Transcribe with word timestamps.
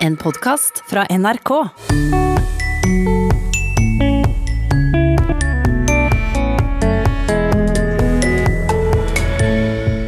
En 0.00 0.14
podkast 0.16 0.78
fra 0.88 1.02
NRK. 1.12 1.50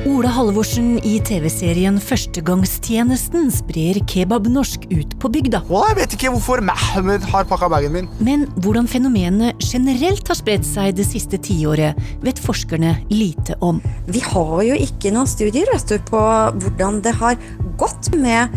Ola 0.09 0.31
Halvorsen 0.33 0.95
i 1.05 1.19
TV-serien 1.21 2.01
Førstegangstjenesten 2.01 3.53
sprer 3.53 4.01
kebabnorsk 4.09 4.89
ut 4.95 5.13
på 5.21 5.33
bygda. 5.37 5.61
Jeg 5.69 6.01
vet 6.01 6.17
ikke 6.17 6.33
hvorfor 6.39 6.65
Mehmed 6.65 7.29
har 7.29 7.53
pakka 7.53 7.69
bagen 7.77 7.93
min. 7.99 8.11
Men 8.25 8.49
hvordan 8.65 8.89
fenomenet 8.89 9.61
generelt 9.61 10.25
har 10.25 10.41
spredt 10.41 10.65
seg 10.73 10.97
det 10.97 11.11
siste 11.13 11.37
tiåret, 11.37 12.01
vet 12.25 12.41
forskerne 12.41 12.97
lite 13.13 13.61
om. 13.61 13.85
Vi 14.09 14.25
har 14.25 14.59
jo 14.73 14.85
ikke 14.89 15.13
noen 15.13 15.29
studier 15.29 15.69
vet 15.69 15.85
du, 15.85 15.99
på 16.09 16.29
hvordan 16.65 17.05
det 17.05 17.19
har 17.21 17.37
gått 17.77 18.15
med 18.17 18.49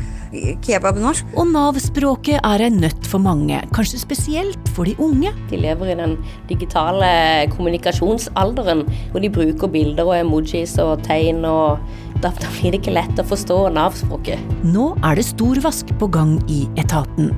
kebabnorsk. 0.66 1.28
Og 1.39 1.50
Nav-språket 1.52 2.39
er 2.41 2.64
en 2.66 2.80
nøtt 2.84 3.09
for 3.09 3.23
mange, 3.23 3.59
kanskje 3.76 4.02
spesielt 4.02 4.72
for 4.76 4.88
de 4.88 4.95
unge. 5.02 5.32
De 5.52 5.59
lever 5.59 5.94
i 5.94 5.99
den 5.99 6.18
digitale 6.49 7.09
kommunikasjonsalderen, 7.54 8.85
hvor 9.12 9.23
de 9.23 9.32
bruker 9.34 9.72
bilder 9.72 10.08
og 10.08 10.18
emojis 10.20 10.77
og 10.82 11.04
tegn, 11.08 11.44
og 11.48 11.80
da, 12.23 12.32
da 12.32 12.52
blir 12.58 12.73
det 12.73 12.82
ikke 12.82 12.96
lett 12.96 13.22
å 13.22 13.27
forstå 13.27 13.59
Nav-språket. 13.76 14.41
Nå 14.66 14.94
er 15.05 15.20
det 15.20 15.27
stor 15.27 15.59
vask 15.66 15.91
på 15.99 16.09
gang 16.13 16.38
i 16.52 16.66
etaten. 16.82 17.34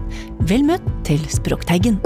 Vel 0.48 0.66
møtt 0.68 0.86
til 1.08 1.22
Språkteigen. 1.34 2.00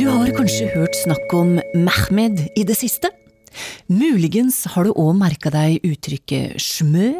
Du 0.00 0.06
har 0.08 0.30
kanskje 0.36 0.70
hørt 0.74 0.96
snakk 1.02 1.32
om 1.36 1.58
Mehmed 1.76 2.46
i 2.56 2.64
det 2.66 2.78
siste? 2.78 3.12
Muligens 3.90 4.62
har 4.74 4.86
du 4.86 4.94
òg 4.94 5.14
merka 5.18 5.52
deg 5.54 5.84
uttrykket 5.86 6.60
smø, 6.62 7.12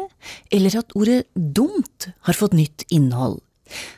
eller 0.53 0.79
at 0.81 0.95
ordet 0.97 1.23
dumt 1.35 2.11
har 2.27 2.37
fått 2.37 2.55
nytt 2.57 2.85
innhold. 2.89 3.41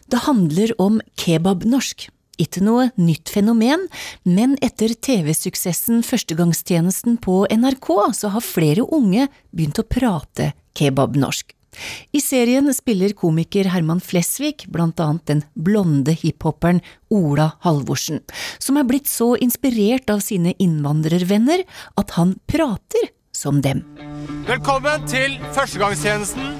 Det 0.10 0.26
handler 0.28 0.76
om 0.82 1.00
kebabnorsk. 1.20 2.10
Ikke 2.42 2.64
noe 2.66 2.88
nytt 2.98 3.30
fenomen, 3.30 3.86
men 4.26 4.56
etter 4.66 4.96
TV-suksessen 4.98 6.02
Førstegangstjenesten 6.06 7.20
på 7.22 7.44
NRK, 7.54 7.90
så 8.18 8.34
har 8.34 8.46
flere 8.46 8.86
unge 8.90 9.28
begynt 9.54 9.82
å 9.82 9.86
prate 9.86 10.54
kebabnorsk. 10.78 11.54
I 12.14 12.22
serien 12.24 12.70
spiller 12.76 13.14
komiker 13.18 13.70
Herman 13.74 14.02
Flesvig 14.04 14.68
blant 14.74 15.00
annet 15.04 15.26
den 15.30 15.44
blonde 15.56 16.16
hiphopperen 16.18 16.82
Ola 17.14 17.52
Halvorsen, 17.66 18.22
som 18.60 18.78
er 18.80 18.88
blitt 18.90 19.10
så 19.12 19.34
inspirert 19.42 20.10
av 20.14 20.24
sine 20.26 20.56
innvandrervenner 20.62 21.66
at 22.00 22.16
han 22.18 22.38
prater 22.50 23.12
som 23.34 23.62
dem. 23.66 23.84
Velkommen 24.50 25.08
til 25.10 25.40
førstegangstjenesten. 25.56 26.54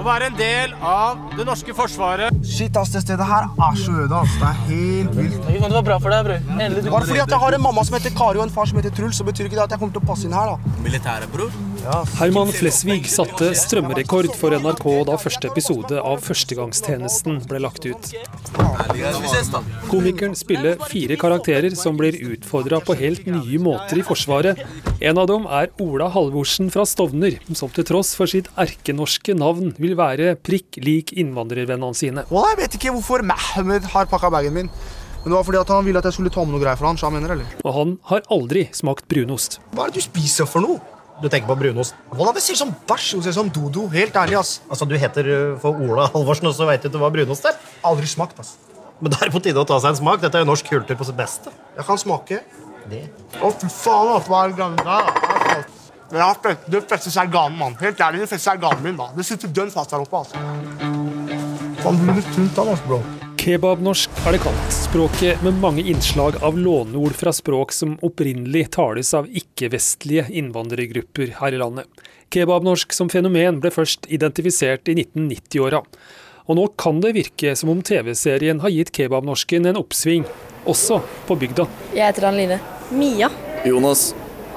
Å 0.00 0.04
være 0.06 0.30
en 0.30 0.36
del 0.38 0.70
av 0.80 1.18
det 1.36 1.44
norske 1.44 1.74
forsvaret. 1.76 2.36
Shit, 2.48 2.72
ass, 2.80 2.88
det 2.94 3.02
stedet 3.04 3.26
her 3.28 3.50
er 3.52 3.74
så 3.76 3.92
øde. 4.06 4.16
ass. 4.16 4.32
Det 4.40 4.46
er 4.48 4.62
helt 4.70 5.18
vilt. 5.18 5.42
Det 5.44 5.72
var 5.74 5.84
bra 5.84 5.98
for 6.00 6.14
deg, 6.14 6.22
bror. 6.24 6.54
Endelig 6.56 6.84
du 6.86 6.88
Bare 6.94 7.04
fordi 7.10 7.20
at 7.20 7.34
jeg 7.34 7.42
har 7.42 7.56
en 7.58 7.64
mamma 7.66 7.84
som 7.84 7.98
heter 7.98 8.14
Kari 8.16 8.40
og 8.40 8.46
en 8.46 8.54
far 8.54 8.70
som 8.70 8.80
heter 8.80 8.94
Truls, 8.96 9.20
så 9.20 9.26
betyr 9.28 9.50
ikke 9.50 9.58
det 9.58 9.66
at 9.66 9.74
jeg 9.76 9.82
kommer 9.82 9.92
til 9.92 10.00
å 10.00 10.08
passe 10.08 10.24
inn 10.24 10.32
her. 10.32 10.54
da. 10.54 10.72
Militære, 10.86 11.28
bror. 11.34 11.52
Herman 11.80 12.50
Flesvig 12.52 13.06
satte 13.08 13.54
strømmerekord 13.56 14.28
for 14.36 14.52
NRK 14.52 14.84
da 15.08 15.14
første 15.20 15.48
episode 15.48 15.96
av 15.96 16.20
Førstegangstjenesten 16.20 17.38
ble 17.48 17.60
lagt 17.64 17.86
ut. 17.88 18.10
Komikeren 19.88 20.36
spiller 20.36 20.76
fire 20.90 21.16
karakterer 21.20 21.72
som 21.78 21.96
blir 21.96 22.18
utfordra 22.34 22.82
på 22.84 22.98
helt 23.00 23.24
nye 23.30 23.62
måter 23.64 24.02
i 24.02 24.04
Forsvaret. 24.04 24.60
En 25.00 25.22
av 25.22 25.30
dem 25.30 25.48
er 25.48 25.72
Ola 25.80 26.10
Halvorsen 26.12 26.68
fra 26.74 26.84
Stovner, 26.84 27.38
som 27.56 27.72
til 27.72 27.88
tross 27.88 28.12
for 28.18 28.28
sitt 28.28 28.52
erkenorske 28.60 29.32
navn 29.38 29.72
vil 29.80 29.96
være 29.96 30.34
prikk 30.36 30.82
lik 30.84 31.14
innvandrervennene 31.16 31.96
sine. 31.96 32.28
Jeg 32.28 32.60
vet 32.60 32.76
ikke 32.76 32.92
hvorfor 32.98 33.24
Mehmed 33.24 33.88
har 33.96 34.10
pakka 34.12 34.28
bagen 34.36 34.58
min. 34.60 34.72
Men 35.20 35.32
det 35.32 35.36
var 35.36 35.48
fordi 35.48 35.64
at 35.64 35.72
han 35.72 35.84
ville 35.84 36.00
at 36.00 36.06
jeg 36.08 36.16
skulle 36.16 36.32
ta 36.32 36.44
med 36.44 36.56
noe 36.56 36.62
greier 36.62 36.80
for 36.80 36.92
han, 36.92 37.00
så 37.00 37.08
han 37.08 37.16
mener, 37.16 37.36
eller? 37.36 37.58
Og 37.64 37.74
han 37.76 37.98
har 38.12 38.24
aldri 38.32 38.68
smakt 38.76 39.08
brunost. 39.08 39.62
Hva 39.72 39.88
er 39.88 39.92
det 39.92 40.00
du 40.00 40.10
spiser 40.12 40.48
for 40.48 40.64
noe? 40.64 40.99
Du 41.20 41.28
tenker 41.28 41.46
på 41.50 41.56
brunost. 41.60 41.94
Hvordan 42.14 42.34
det 42.34 42.42
ser 42.42 42.56
ut 42.56 42.62
som 42.62 42.72
bæsj. 42.88 43.10
Det 43.18 43.24
ser 43.26 43.34
ut 43.34 43.38
som 43.42 43.50
dodo. 43.52 43.86
Helt 43.92 44.16
ærlig, 44.16 44.38
ass. 44.40 44.60
Altså, 44.70 44.88
Du 44.88 44.96
heter 44.96 45.28
uh, 45.28 45.58
for 45.60 45.76
Ola 45.76 46.06
Halvorsen, 46.14 46.48
og 46.48 46.54
så 46.56 46.66
veit 46.68 46.82
du 46.82 46.88
ikke 46.88 47.02
hva 47.02 47.10
brunost 47.12 47.44
er? 47.50 47.58
Aldri 47.84 48.08
smakt, 48.08 48.40
ass. 48.40 48.54
Men 49.00 49.12
det 49.12 49.20
er 49.24 49.32
på 49.32 49.40
tide 49.44 49.60
å 49.60 49.66
ta 49.68 49.78
seg 49.80 49.94
en 49.94 50.00
smak. 50.00 50.20
Dette 50.24 50.40
er 50.40 50.44
jo 50.44 50.50
norsk 50.50 50.66
kultur 50.72 50.96
på 50.96 51.06
sitt 51.08 51.16
beste. 51.20 51.52
Jeg 51.76 51.86
kan 51.88 52.00
smake. 52.00 52.40
Det. 52.90 53.04
Å, 53.40 53.52
fy 53.52 53.68
faen, 53.68 54.14
ass. 54.16 54.28
Hva 54.32 54.44
er 54.46 54.56
det 54.56 54.70
der? 54.80 54.82
da? 54.84 55.62
det 56.10 56.18
har 56.24 56.40
fett- 56.42 56.66
det 56.72 56.82
feste 56.90 57.12
serganen, 57.14 57.56
mann. 57.60 57.76
Helt 57.80 58.00
ærlig, 58.00 58.24
det 58.28 58.40
seg 58.40 58.60
ganen 58.60 58.82
min, 58.82 58.96
da. 58.98 59.10
Det 59.16 59.24
sitter 59.28 59.52
dønn 59.60 59.70
fast 59.70 59.92
der 59.92 60.02
oppe, 60.02 60.24
altså. 60.24 60.40
Faen, 61.84 62.00
du 62.00 62.08
blir 62.12 62.24
tynt 62.34 62.58
av, 62.58 62.72
ass, 62.74 62.82
bro. 62.88 62.98
Kebabnorsk 63.40 64.18
er 64.28 64.34
det 64.36 64.42
kalt. 64.44 64.72
Språket 64.74 65.40
med 65.40 65.56
mange 65.62 65.80
innslag 65.88 66.36
av 66.44 66.58
låneord 66.60 67.14
fra 67.16 67.32
språk 67.32 67.70
som 67.72 67.94
opprinnelig 68.04 68.66
tales 68.74 69.14
av 69.16 69.30
ikke-vestlige 69.32 70.26
innvandrergrupper 70.36 71.32
her 71.38 71.56
i 71.56 71.60
landet. 71.62 71.88
Kebabnorsk 72.28 72.92
som 72.92 73.08
fenomen 73.08 73.62
ble 73.62 73.72
først 73.72 74.04
identifisert 74.12 74.90
i 74.92 74.98
1990-åra. 74.98 75.80
Og 76.52 76.58
nå 76.58 76.66
kan 76.82 77.00
det 77.00 77.14
virke 77.16 77.54
som 77.56 77.72
om 77.72 77.80
TV-serien 77.80 78.60
har 78.60 78.74
gitt 78.74 78.92
kebabnorsken 78.98 79.70
en 79.70 79.80
oppsving, 79.80 80.26
også 80.68 81.00
på 81.30 81.38
bygda. 81.40 81.64
Jeg 81.94 82.10
heter 82.10 82.28
Anne-Line. 82.28 82.60
Mia. 82.92 83.32
Jonas. 83.64 84.10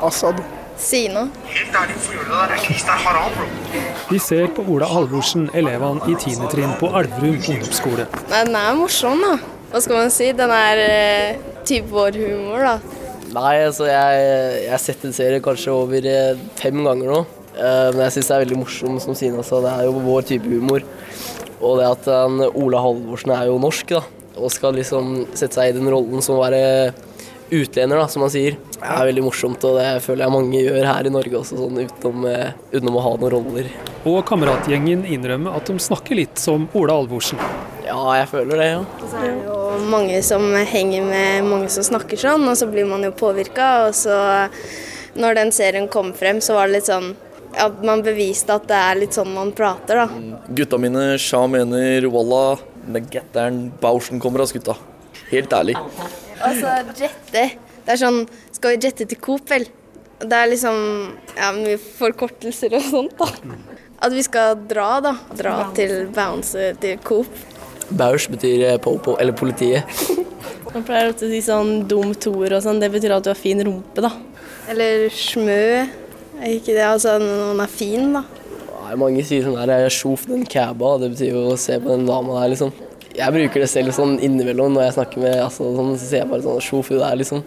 Assad. 0.03 0.43
Sina. 0.77 1.27
Helt 1.47 1.75
ærlig, 1.77 1.95
hvorfor 1.97 2.15
gjør 2.17 2.23
du 2.23 2.31
det 2.31 2.37
der? 2.39 2.47
Det 2.53 2.57
er 2.57 2.63
kris, 2.65 2.83
er 2.83 3.01
haram, 3.05 3.35
bro. 3.37 3.83
Vi 4.09 4.19
ser 4.19 4.47
på 4.55 4.65
Ola 4.73 4.87
Halvorsen, 4.89 5.45
elevene 5.53 6.01
i 6.09 6.15
10. 6.17 6.47
trinn 6.51 6.73
på 6.79 6.89
Elverum 6.99 7.37
ungdomsskole. 7.37 8.07
Nei, 8.31 8.41
den 8.47 8.57
er 8.59 8.73
morsom, 8.79 9.21
da. 9.23 9.35
Hva 9.73 9.81
skal 9.85 9.99
man 10.01 10.11
si? 10.13 10.31
Den 10.37 10.51
er 10.53 10.81
eh, 10.83 11.37
type 11.65 11.89
vår 11.93 12.17
humor, 12.19 12.65
da. 12.65 12.75
Nei, 13.33 13.53
altså, 13.65 13.87
jeg, 13.89 14.25
jeg 14.65 14.73
har 14.73 14.81
sett 14.83 15.05
en 15.07 15.15
serie 15.15 15.41
kanskje 15.45 15.71
over 15.73 16.09
eh, 16.09 16.41
fem 16.59 16.83
ganger 16.85 17.09
nå. 17.13 17.21
Eh, 17.53 17.87
Men 17.93 18.03
jeg 18.07 18.17
syns 18.17 18.29
det 18.31 18.35
er 18.35 18.43
veldig 18.47 18.59
morsom, 18.65 18.99
som 19.01 19.17
Sina 19.17 19.45
sa. 19.45 19.61
Det 19.63 19.71
er 19.77 19.87
jo 19.89 19.95
vår 20.03 20.27
type 20.33 20.49
humor. 20.51 20.85
Og 21.63 21.79
det 21.79 21.87
at 21.87 22.09
Ola 22.59 22.81
Halvorsen 22.83 23.31
er 23.37 23.47
jo 23.47 23.55
norsk, 23.61 23.93
da. 23.95 24.03
Og 24.35 24.49
skal 24.51 24.73
liksom 24.75 25.13
sette 25.37 25.55
seg 25.55 25.69
i 25.71 25.77
den 25.77 25.87
rollen 25.93 26.21
som 26.25 26.35
å 26.39 26.43
være 26.43 26.91
utlender, 27.51 27.99
da, 27.99 28.07
som 28.07 28.23
man 28.23 28.31
sier. 28.33 28.57
Det 28.75 28.83
er 28.83 29.09
veldig 29.09 29.23
morsomt, 29.25 29.63
og 29.67 29.79
det 29.79 29.89
føler 30.05 30.25
jeg 30.25 30.33
mange 30.35 30.61
gjør 30.61 30.87
her 30.89 31.09
i 31.09 31.13
Norge 31.13 31.39
også, 31.39 31.57
sånn 31.59 31.81
utenom, 31.81 32.25
eh, 32.29 32.53
utenom 32.73 32.99
å 32.99 33.03
ha 33.05 33.13
noen 33.17 33.33
roller. 33.35 33.69
Og 34.09 34.21
kameratgjengen 34.27 35.05
innrømmer 35.07 35.55
at 35.57 35.69
de 35.69 35.77
snakker 35.79 36.19
litt 36.19 36.41
som 36.41 36.67
Ola 36.77 36.97
Alvorsen. 37.01 37.41
Ja, 37.85 37.99
jeg 38.19 38.29
føler 38.31 38.59
det, 38.59 38.69
ja. 38.71 38.79
Og 38.79 39.09
Så 39.09 39.19
er 39.19 39.29
det 39.29 39.45
jo 39.45 39.59
mange 39.91 40.23
som 40.23 40.47
henger 40.53 41.05
med 41.07 41.45
mange 41.49 41.69
som 41.73 41.83
snakker 41.83 42.19
sånn, 42.19 42.47
og 42.47 42.57
så 42.59 42.69
blir 42.71 42.87
man 42.89 43.03
jo 43.03 43.11
påvirka. 43.11 43.87
Og 43.87 43.93
så, 43.97 44.49
når 45.15 45.35
den 45.39 45.51
serien 45.51 45.87
kom 45.91 46.13
frem, 46.13 46.41
så 46.41 46.57
var 46.57 46.67
det 46.67 46.79
litt 46.79 46.89
sånn 46.91 47.13
at 47.53 47.83
man 47.85 48.01
beviste 48.01 48.55
at 48.55 48.65
det 48.69 48.79
er 48.79 48.99
litt 49.03 49.13
sånn 49.13 49.33
man 49.33 49.51
prater, 49.55 50.01
da. 50.01 50.39
Gutta 50.57 50.79
mine, 50.81 51.13
Sja 51.21 51.45
mener 51.47 52.07
Walla, 52.13 52.57
med 52.87 53.09
getter'n, 53.13 53.67
Bauschen 53.81 54.19
kommer 54.19 54.43
av 54.43 54.51
gutta. 54.53 54.75
Helt 55.29 55.53
ærlig. 55.53 55.77
Og 56.43 56.59
så 56.59 56.73
jette. 56.99 57.45
Det 57.83 57.91
er 57.95 57.99
sånn 57.99 58.23
Skal 58.55 58.75
vi 58.75 58.87
jette 58.87 59.07
til 59.09 59.19
Coop, 59.23 59.47
vel? 59.51 59.65
Det 60.23 60.37
er 60.37 60.51
liksom 60.51 60.77
ja, 61.35 61.49
mye 61.55 61.79
forkortelser 61.81 62.75
og 62.77 62.85
sånt, 62.87 63.17
da. 63.19 63.57
At 64.03 64.13
vi 64.13 64.23
skal 64.23 64.59
dra, 64.69 65.01
da. 65.03 65.17
Dra 65.35 65.55
til 65.75 66.05
bounce 66.15 66.69
til 66.79 67.01
Coop. 67.03 67.31
Bausch 67.93 68.29
betyr 68.31 68.63
eh, 68.69 68.77
popo, 68.81 69.17
eller 69.19 69.35
politiet. 69.35 69.89
Man 70.73 70.85
pleier 70.87 71.11
ofte 71.11 71.27
å 71.27 71.31
si 71.33 71.41
sånn 71.43 71.83
dum 71.89 72.13
toer 72.15 72.55
og 72.57 72.63
sånn. 72.65 72.79
Det 72.81 72.89
betyr 72.93 73.17
at 73.17 73.25
du 73.25 73.33
har 73.33 73.39
fin 73.39 73.59
rumpe, 73.65 74.05
da. 74.05 74.13
Eller 74.71 75.09
smø. 75.13 75.59
Er 76.39 76.55
ikke 76.55 76.73
det 76.75 76.85
altså 76.87 77.17
noen 77.21 77.59
er 77.63 77.71
fin, 77.71 78.15
da? 78.15 78.23
Nei, 78.83 78.95
mange 78.99 79.25
sier 79.27 79.45
sånn 79.45 79.59
der, 79.59 79.85
sjof 79.93 80.25
den 80.27 80.47
kæba'. 80.49 80.97
det 81.01 81.13
betyr 81.13 81.35
jo 81.35 81.43
å 81.53 81.59
se 81.59 81.77
på 81.79 81.91
den 81.91 82.07
dama 82.07 82.41
der, 82.41 82.53
liksom. 82.55 82.73
Jeg 83.13 83.29
bruker 83.35 83.61
det 83.61 83.69
selv 83.69 83.93
sånn 83.93 84.15
innimellom 84.25 84.73
når 84.73 84.87
jeg 84.87 84.95
snakker 84.95 85.21
med 85.21 85.37
altså, 85.43 85.67
sånn, 85.77 85.93
så 85.99 86.07
sier 86.07 86.23
jeg 86.23 86.29
bare 86.31 86.45
sånn 86.45 86.63
Sjofu, 86.65 86.95
der, 86.97 87.19
liksom. 87.19 87.43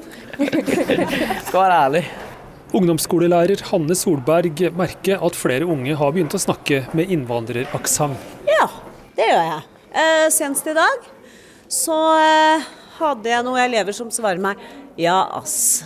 Skal 1.49 1.59
være 1.59 1.81
ærlig. 1.89 2.05
Ungdomsskolelærer 2.77 3.63
Hanne 3.71 3.97
Solberg 3.99 4.63
merker 4.79 5.23
at 5.27 5.39
flere 5.39 5.67
unge 5.71 5.97
har 5.99 6.15
begynt 6.15 6.35
å 6.37 6.43
snakke 6.43 6.85
med 6.99 7.11
innvandreraksent. 7.15 8.35
Ja, 8.51 8.69
det 9.19 9.29
gjør 9.31 9.47
jeg. 9.51 9.63
Eh, 9.97 10.27
senest 10.35 10.67
i 10.71 10.75
dag 10.77 11.07
så 11.73 11.97
eh, 12.21 12.67
hadde 13.01 13.31
jeg 13.33 13.47
noen 13.47 13.63
elever 13.65 13.97
som 13.97 14.11
svarer 14.15 14.43
meg 14.43 14.61
ja, 15.01 15.19
ass. 15.39 15.83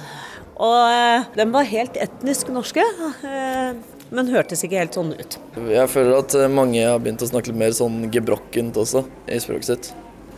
Og 0.60 0.80
eh, 0.92 1.28
de 1.38 1.46
var 1.54 1.68
helt 1.70 1.96
etnisk 2.00 2.50
norske, 2.52 2.84
eh, 3.24 3.80
men 4.10 4.30
hørtes 4.32 4.64
ikke 4.66 4.80
helt 4.80 4.96
sånn 4.96 5.12
ut. 5.14 5.38
Jeg 5.70 5.90
føler 5.92 6.18
at 6.18 6.36
eh, 6.38 6.50
mange 6.50 6.82
har 6.82 7.00
begynt 7.02 7.22
å 7.22 7.30
snakke 7.30 7.52
litt 7.52 7.60
mer 7.62 7.74
sånn 7.76 8.04
gebrokkent 8.12 8.78
også, 8.80 9.04
i 9.30 9.38
språket 9.42 9.70
sitt. 9.70 9.90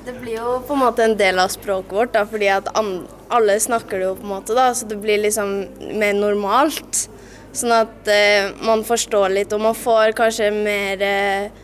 Det 0.02 0.16
blir 0.18 0.40
jo 0.40 0.56
på 0.66 0.74
en 0.74 0.82
måte 0.82 1.04
en 1.06 1.16
del 1.18 1.38
av 1.38 1.52
språket 1.52 1.94
vårt, 1.94 2.12
da, 2.16 2.24
fordi 2.26 2.48
at 2.50 2.68
alle 2.74 3.58
snakker 3.62 4.00
det 4.00 4.08
jo 4.08 4.16
på 4.18 4.26
en 4.26 4.34
måte, 4.34 4.56
da, 4.58 4.72
så 4.74 4.88
det 4.90 4.98
blir 5.02 5.22
liksom 5.22 5.52
mer 6.00 6.16
normalt. 6.18 7.06
Sånn 7.52 7.74
at 7.76 8.08
eh, 8.10 8.50
man 8.64 8.82
forstår 8.88 9.32
litt, 9.36 9.52
og 9.54 9.62
man 9.62 9.76
får 9.78 10.16
kanskje 10.18 10.50
mer 10.56 11.04
eh, 11.06 11.61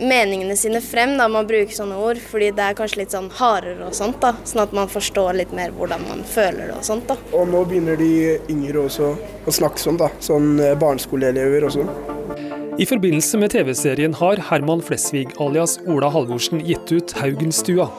meningene 0.00 0.56
sine 0.56 0.80
frem 0.80 1.16
da 1.18 1.28
man 1.28 1.48
bruker 1.48 1.74
sånne 1.76 1.98
ord, 2.00 2.20
fordi 2.30 2.50
det 2.56 2.66
er 2.66 2.78
kanskje 2.78 3.02
litt 3.02 3.14
sånn 3.14 3.30
hardere 3.40 3.88
og 3.88 3.96
sånt, 3.96 4.20
da. 4.22 4.34
Sånn 4.48 4.64
at 4.64 4.74
man 4.76 4.90
forstår 4.90 5.36
litt 5.40 5.52
mer 5.56 5.74
hvordan 5.76 6.06
man 6.08 6.24
føler 6.26 6.70
det 6.70 6.78
og 6.78 6.86
sånt, 6.86 7.08
da. 7.10 7.18
Og 7.36 7.48
nå 7.50 7.64
begynner 7.68 8.00
de 8.00 8.38
yngre 8.52 8.86
også 8.86 9.12
å 9.44 9.54
snakke 9.60 9.82
sånn, 9.82 10.00
da. 10.00 10.10
Sånn 10.24 10.54
eh, 10.62 10.76
barneskoleelever 10.80 11.68
og 11.68 11.76
sånn. 11.76 11.92
I 12.80 12.86
forbindelse 12.88 13.36
med 13.36 13.52
TV-serien 13.52 14.14
har 14.16 14.40
Herman 14.48 14.80
Flesvig 14.80 15.34
alias 15.44 15.74
Ola 15.84 16.08
Halvorsen 16.08 16.62
gitt 16.64 16.88
ut 16.88 17.12
Haugenstua. 17.12 17.90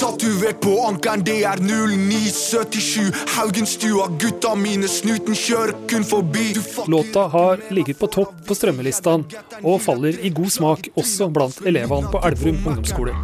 Tatovert 0.00 0.62
på 0.64 0.78
ankelen, 0.86 1.26
det 1.28 1.42
er 1.44 1.60
0977. 1.60 3.10
Haugenstua, 3.34 4.08
gutta 4.22 4.54
mine, 4.56 4.88
snuten 4.88 5.36
kjører 5.36 5.76
kun 5.92 6.08
forbi. 6.08 6.54
Låta 6.88 7.26
har 7.34 7.60
ligget 7.68 8.00
på 8.00 8.08
topp 8.16 8.32
på 8.48 8.56
strømmelistene, 8.56 9.28
og 9.60 9.82
faller 9.84 10.16
i 10.24 10.32
god 10.32 10.56
smak 10.56 10.88
også 10.94 11.28
blant 11.28 11.60
elevene 11.68 12.08
på 12.08 12.24
Elverum 12.24 12.64
ungdomsskole. 12.64 13.18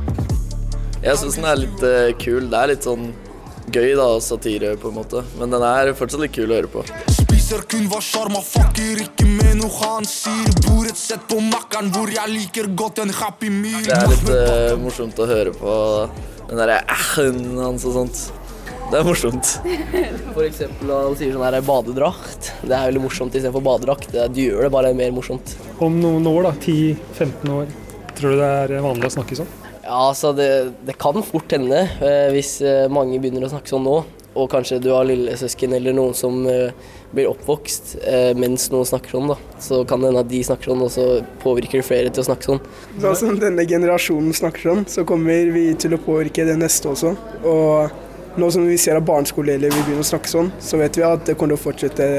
Jeg 1.00 1.16
syns 1.16 1.40
den 1.40 1.48
er 1.48 1.62
litt 1.64 1.86
eh, 1.94 2.12
kul. 2.20 2.50
Det 2.52 2.60
er 2.60 2.74
litt 2.74 2.84
sånn 2.92 3.14
gøy, 3.72 3.94
da, 3.96 4.12
satire, 4.20 4.76
på 4.76 4.92
en 4.92 5.00
måte. 5.00 5.24
Men 5.40 5.56
den 5.56 5.64
er 5.64 5.96
fortsatt 5.96 6.28
litt 6.28 6.36
kul 6.36 6.52
å 6.52 6.60
høre 6.60 6.76
på. 6.76 6.84
Spiser 7.46 7.62
kun 7.70 7.84
hva 7.86 8.00
sjarma, 8.02 8.40
fucker 8.42 8.98
ikke 9.04 9.22
med 9.30 9.60
noe 9.60 9.70
han 9.78 10.06
sier. 10.10 10.48
Bor 10.64 10.88
et 10.90 10.98
sett 10.98 11.28
på 11.30 11.36
Makkeren 11.38 11.92
hvor 11.94 12.10
jeg 12.10 12.26
liker 12.32 12.66
godt 12.74 12.98
en 13.04 13.12
Happy 13.14 13.52
Meal. 13.54 13.84
Det 13.86 13.94
er 13.94 14.10
litt 14.10 14.30
uh, 14.32 14.72
morsomt 14.82 15.20
å 15.22 15.28
høre 15.30 15.52
på 15.54 15.74
den 16.48 16.58
derre 16.58 16.80
æhen 16.90 17.38
hans 17.60 17.84
og 17.86 17.94
sånt. 18.00 18.24
Det 18.90 18.98
er 18.98 19.06
morsomt. 19.06 19.52
For 20.34 20.42
eksempel 20.42 20.90
han 20.90 21.14
sier 21.20 21.36
sånn 21.36 21.46
her 21.46 21.60
badedrakt. 21.68 22.50
Det 22.64 22.74
er 22.74 22.90
veldig 22.90 23.04
morsomt 23.04 23.38
istedenfor 23.38 23.62
badedrakt. 23.68 24.10
Du 24.34 24.42
gjør 24.42 24.66
det 24.66 24.72
bare 24.74 24.90
mer 24.98 25.14
morsomt. 25.14 25.54
Om 25.78 26.02
noen 26.02 26.26
år, 26.32 26.50
da, 26.50 26.54
10-15 26.66 27.56
år, 27.60 27.72
tror 28.18 28.34
du 28.34 28.42
det 28.42 28.52
er 28.56 28.76
vanlig 28.90 29.12
å 29.12 29.16
snakke 29.20 29.38
sånn? 29.44 29.56
Ja, 29.84 30.02
altså 30.08 30.34
det, 30.34 30.50
det 30.82 30.98
kan 30.98 31.22
fort 31.22 31.54
hende 31.54 31.86
eh, 32.02 32.26
hvis 32.34 32.56
eh, 32.66 32.90
mange 32.90 33.22
begynner 33.22 33.46
å 33.46 33.54
snakke 33.54 33.70
sånn 33.70 33.86
nå. 33.86 34.00
Og 34.36 34.50
kanskje 34.52 34.82
du 34.82 34.90
har 34.92 35.06
lillesøsken 35.06 35.78
eller 35.78 35.94
noen 35.96 36.16
som 36.18 36.42
eh, 36.50 36.74
blir 37.16 37.30
oppvokst 37.30 37.96
eh, 38.04 38.32
mens 38.38 38.68
noen 38.72 38.88
snakker 38.88 39.16
sånn, 39.16 39.30
da. 39.32 39.36
Så 39.62 39.82
kan 39.88 40.02
det 40.02 40.10
hende 40.10 40.22
at 40.24 40.30
de 40.30 40.42
snakker 40.46 40.72
sånn, 40.72 40.84
og 40.86 40.92
så 40.94 41.06
påvirker 41.42 41.80
det 41.80 41.86
flere 41.88 42.12
til 42.12 42.22
å 42.22 42.26
snakke 42.28 42.50
sånn. 42.50 42.62
Da 43.02 43.14
som 43.18 43.38
denne 43.40 43.66
generasjonen 43.68 44.36
snakker 44.36 44.68
sånn, 44.70 44.84
så 44.92 45.06
kommer 45.08 45.52
vi 45.54 45.68
til 45.80 45.96
å 45.96 46.02
påvirke 46.02 46.46
det 46.48 46.58
neste 46.60 46.92
også. 46.92 47.14
Og 47.48 48.36
nå 48.40 48.50
som 48.52 48.66
vi 48.68 48.76
ser 48.80 49.00
at 49.00 49.08
barneskoleelever 49.08 49.80
begynner 49.82 50.04
å 50.04 50.10
snakke 50.12 50.30
sånn, 50.30 50.52
så 50.60 50.80
vet 50.80 50.98
vi 50.98 51.06
at 51.08 51.24
det 51.28 51.38
kommer 51.40 51.56
til 51.56 51.60
å 51.60 51.66
fortsette 51.66 52.10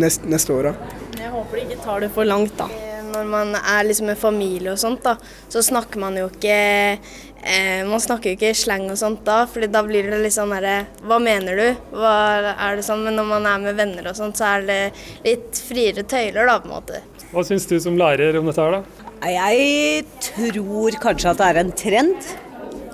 neste, 0.00 0.28
neste 0.30 0.56
åra. 0.56 0.74
Jeg 1.18 1.30
håper 1.32 1.60
de 1.60 1.68
ikke 1.68 1.84
tar 1.84 2.04
det 2.04 2.10
for 2.14 2.28
langt, 2.28 2.56
da. 2.58 2.68
Når 3.14 3.28
man 3.30 3.54
er 3.54 3.86
liksom 3.86 4.08
med 4.10 4.18
familie 4.18 4.72
og 4.72 4.80
sånt, 4.80 5.04
da, 5.04 5.14
så 5.52 5.62
snakker 5.62 6.00
man 6.02 6.16
jo 6.18 6.26
ikke 6.32 6.56
eh, 6.56 7.82
Man 7.86 8.02
snakker 8.02 8.32
jo 8.32 8.38
ikke 8.38 8.54
slang 8.58 8.88
og 8.90 8.98
sånt 8.98 9.22
da, 9.26 9.44
for 9.50 9.62
da 9.70 9.84
blir 9.86 10.08
det 10.10 10.18
litt 10.24 10.34
sånn 10.34 10.54
herre 10.56 10.88
Hva 11.06 11.20
mener 11.22 11.60
du? 11.60 11.84
Hva 11.94 12.14
er 12.54 12.80
det 12.80 12.86
sånn? 12.86 13.04
Men 13.06 13.20
når 13.20 13.30
man 13.30 13.46
er 13.52 13.62
med 13.68 13.78
venner 13.78 14.10
og 14.10 14.18
sånt, 14.18 14.40
så 14.40 14.56
er 14.56 14.66
det 14.66 14.80
litt 15.26 15.62
friere 15.68 16.02
tøyler, 16.02 16.50
da, 16.50 16.58
på 16.58 16.70
en 16.70 16.74
måte. 16.74 17.04
Hva 17.30 17.46
syns 17.46 17.68
du 17.70 17.76
som 17.82 17.98
lærer 17.98 18.40
om 18.40 18.50
dette 18.50 18.62
her, 18.66 18.80
da? 18.80 19.10
Jeg 19.24 20.04
tror 20.20 20.98
kanskje 21.00 21.30
at 21.30 21.40
det 21.40 21.46
er 21.52 21.62
en 21.62 21.72
trend, 21.78 22.26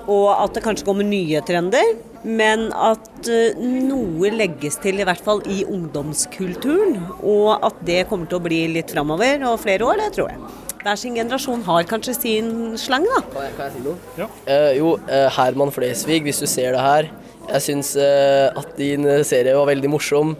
og 0.05 0.29
at 0.37 0.55
det 0.55 0.63
kanskje 0.63 0.87
kommer 0.87 1.07
nye 1.07 1.41
trender. 1.47 1.95
Men 2.23 2.67
at 2.77 3.29
eh, 3.31 3.57
noe 3.57 4.29
legges 4.33 4.77
til, 4.83 5.01
i 5.01 5.07
hvert 5.07 5.23
fall 5.25 5.41
i 5.49 5.63
ungdomskulturen. 5.65 6.99
Og 7.19 7.55
at 7.57 7.79
det 7.87 8.03
kommer 8.11 8.29
til 8.29 8.37
å 8.41 8.45
bli 8.45 8.65
litt 8.75 8.93
framover, 8.93 9.41
og 9.49 9.61
flere 9.63 9.87
år, 9.87 10.03
det 10.03 10.11
tror 10.17 10.33
jeg. 10.33 10.41
Hver 10.81 10.97
sin 10.97 11.17
generasjon 11.17 11.61
har 11.65 11.85
kanskje 11.89 12.17
sin 12.17 12.51
slang, 12.81 13.05
da. 13.09 13.21
Kan 13.33 13.45
jeg, 13.47 13.57
kan 13.57 13.69
jeg 13.69 13.77
si 13.77 13.85
noe? 13.85 14.29
Eh, 14.49 14.71
jo, 14.79 14.95
eh, 15.09 15.27
Herman 15.37 15.73
Flesvig, 15.73 16.23
hvis 16.25 16.41
du 16.41 16.49
ser 16.49 16.77
det 16.77 16.81
her. 16.85 17.09
Jeg 17.51 17.65
syns 17.67 17.95
eh, 17.99 18.49
at 18.57 18.75
din 18.77 19.07
serie 19.27 19.57
var 19.57 19.69
veldig 19.69 19.91
morsom. 19.93 20.35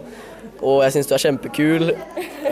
Og 0.62 0.84
jeg 0.84 0.94
syns 0.94 1.08
du 1.10 1.16
er 1.16 1.22
kjempekul. 1.24 1.90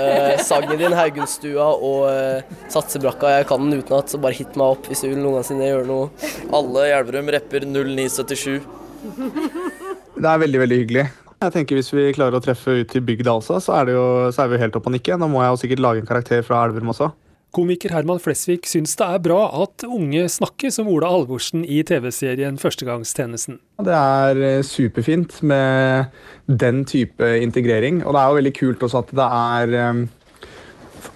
Eh, 0.00 0.40
sangen 0.42 0.78
din, 0.80 0.94
'Haugenstua' 0.96 1.70
og 1.78 2.08
eh, 2.10 2.42
'Satsebrakka', 2.72 3.36
jeg 3.36 3.46
kan 3.46 3.62
den 3.62 3.78
utenat, 3.78 4.10
så 4.10 4.18
bare 4.18 4.34
hit 4.34 4.56
meg 4.58 4.74
opp 4.74 4.90
hvis 4.90 5.04
du 5.04 5.10
vil 5.12 5.22
noensinne 5.22 5.68
gjøre 5.68 5.86
noe. 5.86 6.10
Alle 6.50 6.88
i 6.88 6.94
Elverum 6.96 7.30
rapper 7.30 7.66
0977. 7.68 8.79
Det 9.00 10.28
er 10.28 10.40
veldig 10.44 10.60
veldig 10.64 10.78
hyggelig. 10.82 11.08
Jeg 11.40 11.54
tenker 11.54 11.78
Hvis 11.78 11.88
vi 11.94 12.10
klarer 12.12 12.36
å 12.36 12.44
treffe 12.44 12.82
ut 12.82 12.90
til 12.92 13.04
bygda 13.06 13.38
også, 13.38 13.62
så 13.64 13.78
er, 13.78 13.88
det 13.88 13.96
jo, 13.96 14.06
så 14.28 14.44
er 14.44 14.50
vi 14.50 14.58
jo 14.58 14.64
helt 14.66 14.76
oppe 14.76 14.90
og 14.90 14.96
nikke. 14.98 15.16
Nå 15.16 15.30
må 15.32 15.40
jeg 15.40 15.54
jo 15.54 15.60
sikkert 15.62 15.84
lage 15.86 16.02
en 16.02 16.10
karakter 16.10 16.44
fra 16.44 16.66
Elverum 16.66 16.92
også. 16.92 17.08
Komiker 17.50 17.90
Herman 17.90 18.20
Flesvig 18.22 18.60
syns 18.70 18.92
det 19.00 19.06
er 19.08 19.22
bra 19.24 19.40
at 19.64 19.82
unge 19.82 20.28
snakker 20.30 20.70
som 20.70 20.86
Ola 20.92 21.08
Halvorsen 21.10 21.64
i 21.64 21.80
TV-serien 21.82 22.60
Førstegangstjenesten. 22.62 23.58
Det 23.82 23.96
er 23.96 24.42
eh, 24.46 24.60
superfint 24.68 25.40
med 25.42 26.12
den 26.46 26.84
type 26.86 27.32
integrering. 27.40 28.04
Og 28.04 28.14
det 28.14 28.20
er 28.22 28.28
jo 28.28 28.38
veldig 28.42 28.54
kult 28.60 28.86
også 28.86 29.02
at 29.02 29.16
det 29.24 29.32
er 29.40 29.76
eh, 29.80 30.04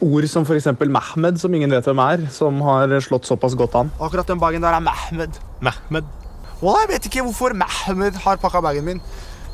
ord 0.08 0.32
som 0.32 0.48
f.eks. 0.48 0.72
Mehmed, 0.82 1.38
som 1.44 1.54
ingen 1.54 1.76
vet 1.76 1.92
hvem 1.92 2.02
er, 2.08 2.26
som 2.34 2.64
har 2.66 2.96
slått 3.04 3.30
såpass 3.30 3.54
godt 3.60 3.78
an. 3.84 3.94
Akkurat 4.00 4.32
den 4.32 4.42
bagen 4.42 4.64
der 4.64 4.74
er 4.74 4.88
Mehmed. 4.88 5.36
Mehmed. 5.62 6.23
Wallah, 6.62 6.84
jeg 6.86 6.92
vet 6.94 7.08
ikke 7.10 7.24
hvorfor 7.26 7.54
Mehmed 7.58 8.20
har 8.24 8.38
pakka 8.42 8.62
bagen 8.64 8.86
min. 8.86 9.00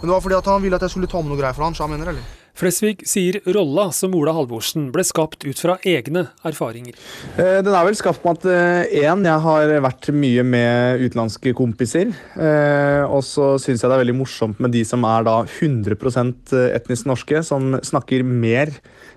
Men 0.00 0.08
det 0.08 0.12
var 0.14 0.22
fordi 0.24 0.36
at 0.38 0.46
han 0.48 0.62
ville 0.64 0.76
at 0.78 0.84
jeg 0.86 0.94
skulle 0.94 1.08
ta 1.10 1.20
med 1.20 1.32
noe 1.32 1.40
greier 1.40 1.56
for 1.56 1.66
han, 1.66 1.74
så 1.76 1.84
han 1.84 1.92
mener, 1.94 2.12
eller? 2.12 2.36
Flesvig 2.60 3.04
sier 3.08 3.38
rolla 3.54 3.86
som 3.94 4.12
Ola 4.18 4.32
Halvorsen 4.36 4.88
ble 4.92 5.04
skapt 5.06 5.44
ut 5.46 5.60
fra 5.62 5.76
egne 5.86 6.26
erfaringer. 6.44 6.96
Eh, 7.38 7.60
Den 7.64 7.72
er 7.72 7.86
vel 7.86 7.96
skapt 7.96 8.24
med 8.26 8.40
at 8.42 8.90
én, 9.00 9.22
jeg 9.24 9.44
har 9.46 9.72
vært 9.86 10.10
mye 10.12 10.44
med 10.44 11.04
utenlandske 11.06 11.54
kompiser. 11.56 12.12
eh, 12.36 13.04
Og 13.06 13.22
så 13.24 13.54
syns 13.62 13.80
jeg 13.80 13.88
det 13.88 13.96
er 13.96 14.04
veldig 14.04 14.18
morsomt 14.18 14.60
med 14.60 14.72
de 14.72 14.84
som 14.84 15.04
er 15.08 15.24
da 15.24 15.38
100% 15.44 16.52
etnisk 16.74 17.06
norske, 17.08 17.42
som 17.46 17.78
snakker 17.80 18.24
mer 18.24 18.74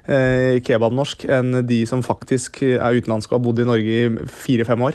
eh, 0.07 0.59
kebabnorsk 0.63 1.25
enn 1.27 1.65
de 1.68 1.85
som 1.89 2.03
faktisk 2.03 2.62
er 2.63 3.01
utenlandske 3.01 3.33
og 3.33 3.41
har 3.41 3.47
bodd 3.50 3.59
i 3.59 3.68
Norge 3.68 3.97
i 4.06 4.30
fire-fem 4.45 4.88
år. 4.91 4.94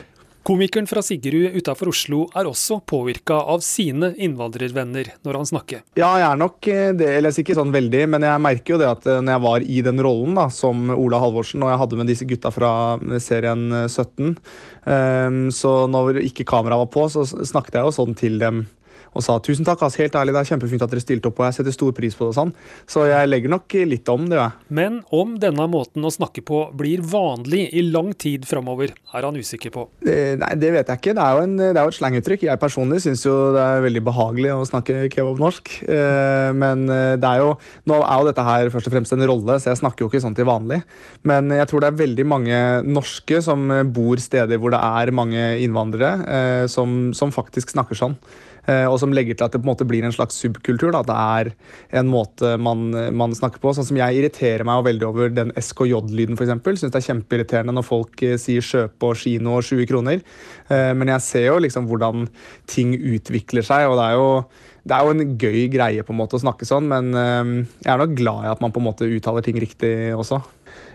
Komikeren 0.49 0.87
fra 0.89 1.03
Siggerud 1.05 1.53
utafor 1.53 1.91
Oslo 1.91 2.23
er 2.33 2.47
også 2.49 2.79
påvirka 2.89 3.35
av 3.53 3.61
sine 3.61 4.07
innvandrervenner 4.17 5.11
når 5.21 5.37
han 5.37 5.45
snakker. 5.45 5.83
Ja, 5.99 6.07
jeg 6.17 6.25
er 6.25 6.39
nok 6.41 6.69
eh, 6.73 6.87
det, 6.97 7.11
eller 7.19 7.35
sikkert 7.35 7.51
ikke 7.51 7.59
sånn 7.59 7.75
veldig, 7.75 8.01
men 8.15 8.25
jeg 8.25 8.41
merker 8.41 8.73
jo 8.73 8.79
det 8.81 8.87
at 8.89 9.05
eh, 9.05 9.19
når 9.21 9.35
jeg 9.35 9.43
var 9.43 9.67
i 9.75 9.83
den 9.85 10.01
rollen 10.01 10.39
da, 10.39 10.47
som 10.49 10.89
Ola 10.95 11.19
Halvorsen, 11.21 11.61
og 11.61 11.69
jeg 11.69 11.81
hadde 11.83 11.99
med 12.01 12.09
disse 12.09 12.25
gutta 12.29 12.49
fra 12.55 12.71
serien 13.21 13.67
eh, 13.83 13.85
17, 13.85 14.33
eh, 14.89 15.37
så 15.53 15.75
når 15.93 16.23
ikke 16.23 16.49
kameraet 16.49 16.87
var 16.87 16.91
på, 16.97 17.05
så 17.13 17.27
snakket 17.29 17.77
jeg 17.77 17.85
jo 17.85 17.95
sånn 17.99 18.17
til 18.17 18.41
dem 18.41 18.65
og 19.13 19.25
sa 19.25 19.37
tusen 19.43 19.65
takk, 19.67 19.81
ass, 19.85 19.97
helt 19.99 20.15
ærlig, 20.15 20.33
det 20.35 20.43
er 20.43 20.49
kjempefint 20.51 20.83
at 20.85 20.91
dere 20.91 21.03
stilte 21.03 21.29
opp, 21.31 21.39
og 21.41 21.47
jeg 21.49 21.59
setter 21.59 21.75
stor 21.75 21.93
pris 21.97 22.15
på 22.17 22.29
det 22.29 22.37
sånn. 22.37 22.53
Så 22.89 23.05
jeg 23.09 23.29
legger 23.29 23.53
nok 23.53 23.75
litt 23.89 24.09
om 24.13 24.27
det, 24.29 24.37
jeg. 24.39 24.67
Men 24.79 24.99
om 25.15 25.35
denne 25.41 25.65
måten 25.71 26.05
å 26.05 26.11
snakke 26.13 26.43
på 26.45 26.61
blir 26.77 27.01
vanlig 27.05 27.67
i 27.73 27.83
lang 27.89 28.11
tid 28.19 28.45
framover, 28.49 28.93
er 29.13 29.27
han 29.27 29.37
usikker 29.39 29.73
på. 29.73 29.87
Eh, 30.05 30.35
Nei, 30.39 30.51
det 30.61 30.71
vet 30.75 30.91
jeg 30.91 31.01
ikke. 31.01 31.15
Det 31.17 31.23
er 31.25 31.37
jo, 31.37 31.45
en, 31.47 31.55
det 31.59 31.71
er 31.73 31.81
jo 31.87 31.93
et 31.93 31.99
slanguttrykk. 31.99 32.45
Jeg 32.49 32.61
personlig 32.61 33.01
syns 33.03 33.25
jo 33.25 33.35
det 33.55 33.63
er 33.63 33.85
veldig 33.85 34.03
behagelig 34.05 34.53
å 34.55 34.67
snakke 34.69 35.07
kebabnorsk. 35.13 35.73
Eh, 35.89 36.51
Men 36.59 36.85
eh, 36.89 37.15
det 37.19 37.29
er 37.29 37.43
jo 37.43 37.55
Nå 37.89 37.97
er 37.99 38.21
jo 38.21 38.27
dette 38.29 38.43
her 38.45 38.69
først 38.73 38.87
og 38.89 38.93
fremst 38.93 39.13
en 39.15 39.25
rolle, 39.29 39.57
så 39.59 39.71
jeg 39.71 39.79
snakker 39.81 40.05
jo 40.05 40.09
ikke 40.11 40.21
sånn 40.23 40.35
til 40.37 40.47
vanlig. 40.49 40.81
Men 41.27 41.49
jeg 41.53 41.67
tror 41.69 41.83
det 41.83 41.89
er 41.89 41.99
veldig 42.03 42.25
mange 42.29 42.59
norske 42.85 43.41
som 43.45 43.65
bor 43.93 44.21
steder 44.21 44.59
hvor 44.61 44.73
det 44.73 44.79
er 44.79 45.11
mange 45.15 45.43
innvandrere, 45.63 46.11
eh, 46.29 46.65
som, 46.71 47.09
som 47.17 47.33
faktisk 47.33 47.73
snakker 47.73 47.97
sånn. 47.97 48.15
Eh, 48.69 48.85
Og 48.89 48.99
som 49.01 49.13
legger 49.15 49.37
til 49.37 49.47
at 49.47 49.55
det 49.55 49.61
på 49.63 49.67
en 49.67 49.71
måte 49.71 49.87
blir 49.89 50.05
en 50.05 50.13
slags 50.15 50.37
subkultur. 50.37 50.93
Da. 50.93 51.01
Det 51.07 51.17
er 51.17 51.99
en 52.01 52.11
måte 52.11 52.53
man, 52.61 52.89
man 53.17 53.35
snakker 53.37 53.61
på. 53.63 53.73
Sånn 53.75 53.87
som 53.87 53.99
Jeg 53.99 54.19
irriterer 54.19 54.65
meg 54.67 54.85
veldig 54.85 55.07
over 55.09 55.33
den 55.33 55.53
SKJ-lyden, 55.57 56.37
f.eks. 56.37 56.55
Syns 56.83 56.93
det 56.93 57.01
er 57.01 57.07
kjempeirriterende 57.09 57.75
når 57.75 57.87
folk 57.87 58.23
eh, 58.25 58.37
sier 58.41 58.65
kjøpe 58.65 59.11
og 59.11 59.19
kino 59.19 59.57
og 59.57 59.65
20 59.65 59.89
kroner. 59.89 60.23
Eh, 60.69 60.91
Men 60.93 61.15
jeg 61.15 61.25
ser 61.25 61.47
jo 61.49 61.61
liksom 61.63 61.89
hvordan 61.89 62.27
ting 62.69 62.93
utvikler 62.93 63.65
seg, 63.65 63.89
og 63.89 63.97
det 63.99 64.09
er 64.09 64.19
jo 64.19 64.29
det 64.89 64.95
er 64.95 65.05
jo 65.05 65.11
en 65.11 65.33
gøy 65.37 65.57
greie 65.69 66.03
på 66.07 66.13
en 66.13 66.17
måte 66.17 66.37
å 66.37 66.41
snakke 66.41 66.65
sånn, 66.65 66.87
men 66.89 67.11
jeg 67.11 67.91
er 67.91 67.99
nok 67.99 68.13
glad 68.17 68.45
i 68.47 68.49
at 68.49 68.61
man 68.63 68.71
på 68.73 68.79
en 68.79 68.87
måte 68.87 69.05
uttaler 69.11 69.43
ting 69.45 69.59
riktig 69.61 69.91
også. 70.15 70.39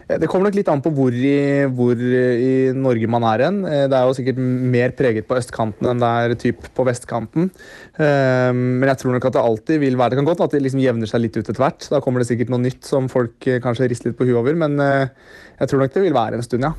Eh, 0.09 0.19
Det 0.19 0.29
kommer 0.29 0.49
nok 0.49 0.55
litt 0.59 0.69
an 0.69 0.83
på 0.85 0.93
hvor 0.95 1.13
i, 1.15 1.65
hvor 1.73 1.97
i 1.97 2.73
Norge 2.77 3.09
man 3.11 3.25
er 3.25 3.45
hen. 3.47 3.65
Eh, 3.65 3.87
Det 3.89 3.97
er 3.99 4.05
jo 4.09 4.17
sikkert 4.19 4.39
mer 4.39 4.91
preget 4.97 5.27
på 5.29 5.37
østkanten 5.39 5.89
enn 5.91 5.99
det 6.03 6.11
er 6.11 6.35
typ 6.41 6.69
på 6.75 6.85
vestkanten. 6.87 7.51
Eh, 7.99 8.53
Men 8.53 8.89
jeg 8.89 8.99
tror 8.99 9.13
nok 9.17 9.25
at 9.31 9.33
det 9.39 9.45
alltid 9.45 9.81
vil 9.81 9.97
være 9.97 10.11
Det 10.11 10.19
kan 10.19 10.29
godt 10.31 10.41
at 10.45 10.51
det 10.57 10.63
liksom 10.63 10.81
jevner 10.81 11.07
seg 11.07 11.21
litt 11.21 11.37
ut 11.37 11.49
etter 11.49 11.63
hvert. 11.63 11.89
Da 11.91 12.01
kommer 12.01 12.21
det 12.21 12.29
sikkert 12.29 12.51
noe 12.51 12.61
nytt 12.63 12.85
som 12.85 13.09
folk 13.09 13.47
eh, 13.47 13.61
kanskje 13.61 13.89
rister 13.89 14.11
litt 14.11 14.19
på 14.19 14.25
huet 14.29 14.37
over, 14.37 14.55
men 14.55 14.77
jeg 14.79 15.69
tror 15.69 15.81
nok 15.81 15.93
det 15.95 16.03
vil 16.03 16.13
være 16.15 16.35
en 16.39 16.43
stund, 16.43 16.63
ja. 16.65 16.73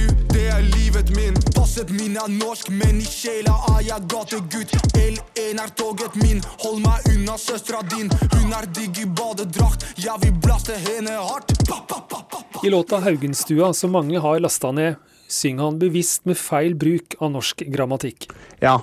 Passet 1.77 1.91
min 1.93 2.15
er 2.17 2.31
norsk, 2.33 2.71
men 2.73 3.03
i 3.03 3.05
sjela 3.05 3.53
er 3.75 3.83
jeg 3.85 4.07
gategutt. 4.09 4.71
L1 4.97 5.59
er 5.61 5.73
toget 5.77 6.15
min, 6.17 6.39
hold 6.63 6.79
meg 6.81 7.05
unna 7.11 7.35
søstera 7.37 7.83
din. 7.93 8.09
Hun 8.33 8.55
er 8.57 8.65
digg 8.79 9.03
i 9.03 9.05
badedrakt, 9.05 9.85
jeg 10.01 10.23
vil 10.23 10.33
blaste 10.41 10.73
henne 10.87 11.19
hardt. 11.21 11.53
Pa, 11.69 11.83
pa, 11.85 11.99
pa, 12.01 12.23
pa. 12.33 12.63
I 12.65 12.73
låta 12.73 13.03
'Haugenstua', 13.05 13.75
som 13.77 13.93
mange 13.93 14.17
har 14.17 14.41
lasta 14.41 14.73
ned, 14.73 14.97
synger 15.29 15.69
han 15.69 15.79
bevisst 15.79 16.25
med 16.25 16.41
feil 16.41 16.73
bruk 16.73 17.21
av 17.21 17.35
norsk 17.37 17.69
grammatikk. 17.69 18.31
Ja. 18.65 18.81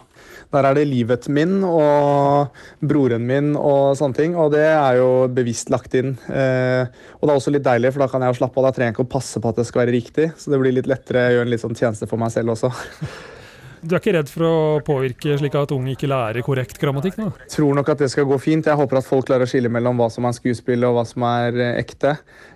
Der 0.53 0.67
er 0.69 0.77
det 0.77 0.86
livet 0.86 1.27
min 1.33 1.63
og 1.65 2.53
broren 2.86 3.25
min 3.25 3.53
og 3.57 3.98
sånne 3.98 4.17
ting, 4.17 4.36
og 4.38 4.51
det 4.53 4.65
er 4.69 5.00
jo 5.00 5.10
bevisst 5.33 5.74
lagt 5.74 5.95
inn. 5.98 6.13
Eh, 6.29 6.86
og 7.17 7.25
det 7.25 7.33
er 7.33 7.39
også 7.39 7.53
litt 7.55 7.65
deilig, 7.65 7.93
for 7.93 8.05
da 8.05 8.10
kan 8.12 8.25
jeg 8.25 8.36
jo 8.36 8.41
slappe 8.43 8.62
av. 8.62 8.69
Da 8.69 8.75
trenger 8.75 8.91
jeg 8.91 8.98
ikke 8.98 9.07
å 9.07 9.13
passe 9.15 9.41
på 9.41 9.50
at 9.50 9.62
det 9.62 9.67
skal 9.69 9.86
være 9.86 9.98
riktig, 9.98 10.31
så 10.38 10.53
det 10.53 10.62
blir 10.62 10.75
litt 10.77 10.89
lettere. 10.89 11.27
Jeg 11.27 11.39
gjør 11.39 11.48
en 11.48 11.55
litt 11.55 11.65
sånn 11.65 11.79
tjeneste 11.79 12.10
for 12.10 12.22
meg 12.22 12.33
selv 12.36 12.55
også. 12.55 12.74
Du 13.83 13.91
er 13.91 13.99
ikke 13.99 14.13
redd 14.15 14.29
for 14.31 14.45
å 14.47 14.57
påvirke 14.87 15.35
slik 15.39 15.55
at 15.59 15.71
unge 15.75 15.91
ikke 15.91 16.07
lærer 16.07 16.45
korrekt 16.45 16.77
grammatikk? 16.79 17.17
nå? 17.19 17.25
tror 17.51 17.75
nok 17.75 17.89
at 17.91 18.03
det 18.05 18.07
skal 18.13 18.27
gå 18.29 18.37
fint. 18.39 18.69
Jeg 18.69 18.79
håper 18.79 19.01
at 19.01 19.07
folk 19.07 19.27
klarer 19.27 19.43
å 19.43 19.51
skille 19.51 19.71
mellom 19.73 19.99
hva 19.99 20.07
som 20.13 20.23
er 20.29 20.37
skuespill 20.37 20.87
og 20.87 20.95
hva 20.95 21.03
som 21.09 21.25
er 21.27 21.59
eh, 21.59 21.73
ekte. 21.81 22.13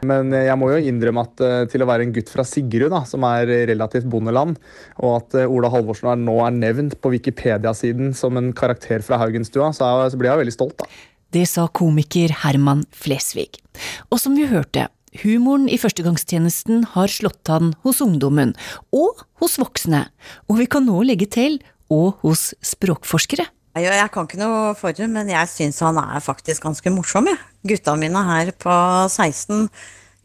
Men 0.08 0.32
eh, 0.32 0.46
jeg 0.48 0.56
må 0.62 0.72
jo 0.72 0.80
innrømme 0.80 1.26
at 1.28 1.44
eh, 1.44 1.58
til 1.74 1.84
å 1.84 1.90
være 1.90 2.08
en 2.08 2.16
gutt 2.16 2.32
fra 2.32 2.48
Sigrud, 2.48 2.88
da, 2.96 3.04
som 3.10 3.28
er 3.28 3.52
relativt 3.68 4.08
bondeland, 4.08 4.56
og 5.02 5.18
at 5.18 5.38
Ola 5.44 5.72
Halvorsen 5.74 6.14
er, 6.14 6.24
nå 6.24 6.40
er 6.46 6.56
nevnt 6.56 6.96
på 7.04 7.12
Wikipedia-siden 7.18 8.16
som 8.16 8.40
en 8.40 8.54
karakter 8.56 9.04
fra 9.04 9.20
Haugenstua, 9.20 9.74
så, 9.76 9.92
så 10.08 10.20
blir 10.20 10.32
jeg 10.32 10.46
veldig 10.46 10.56
stolt. 10.56 10.80
da. 10.80 10.88
Det 11.36 11.44
sa 11.52 11.68
komiker 11.68 12.32
Herman 12.46 12.86
Flesvig. 12.96 13.60
Og 14.08 14.22
som 14.24 14.38
vi 14.40 14.48
hørte, 14.48 14.88
humoren 15.24 15.68
i 15.72 15.80
førstegangstjenesten 15.80 16.84
har 16.94 17.12
slått 17.12 17.50
an 17.54 17.74
hos 17.86 18.02
ungdommen, 18.04 18.56
og 18.92 19.24
hos 19.42 19.58
voksne, 19.62 20.08
og 20.48 20.60
vi 20.62 20.68
kan 20.70 20.88
nå 20.88 21.02
legge 21.08 21.30
til 21.32 21.60
og 21.94 22.20
hos 22.26 22.52
språkforskere. 22.66 23.48
Jeg, 23.78 24.10
kan 24.10 24.26
ikke 24.26 24.40
noe 24.42 24.74
for 24.78 24.96
det, 24.96 25.06
men 25.12 25.30
jeg 25.30 25.50
syns 25.52 25.84
han 25.86 26.00
er 26.02 26.24
faktisk 26.24 26.66
ganske 26.66 26.90
morsom. 26.90 27.28
Jeg. 27.30 27.38
Gutta 27.70 27.94
mine 28.00 28.24
her 28.26 28.50
på 28.58 28.74
16 28.74 29.68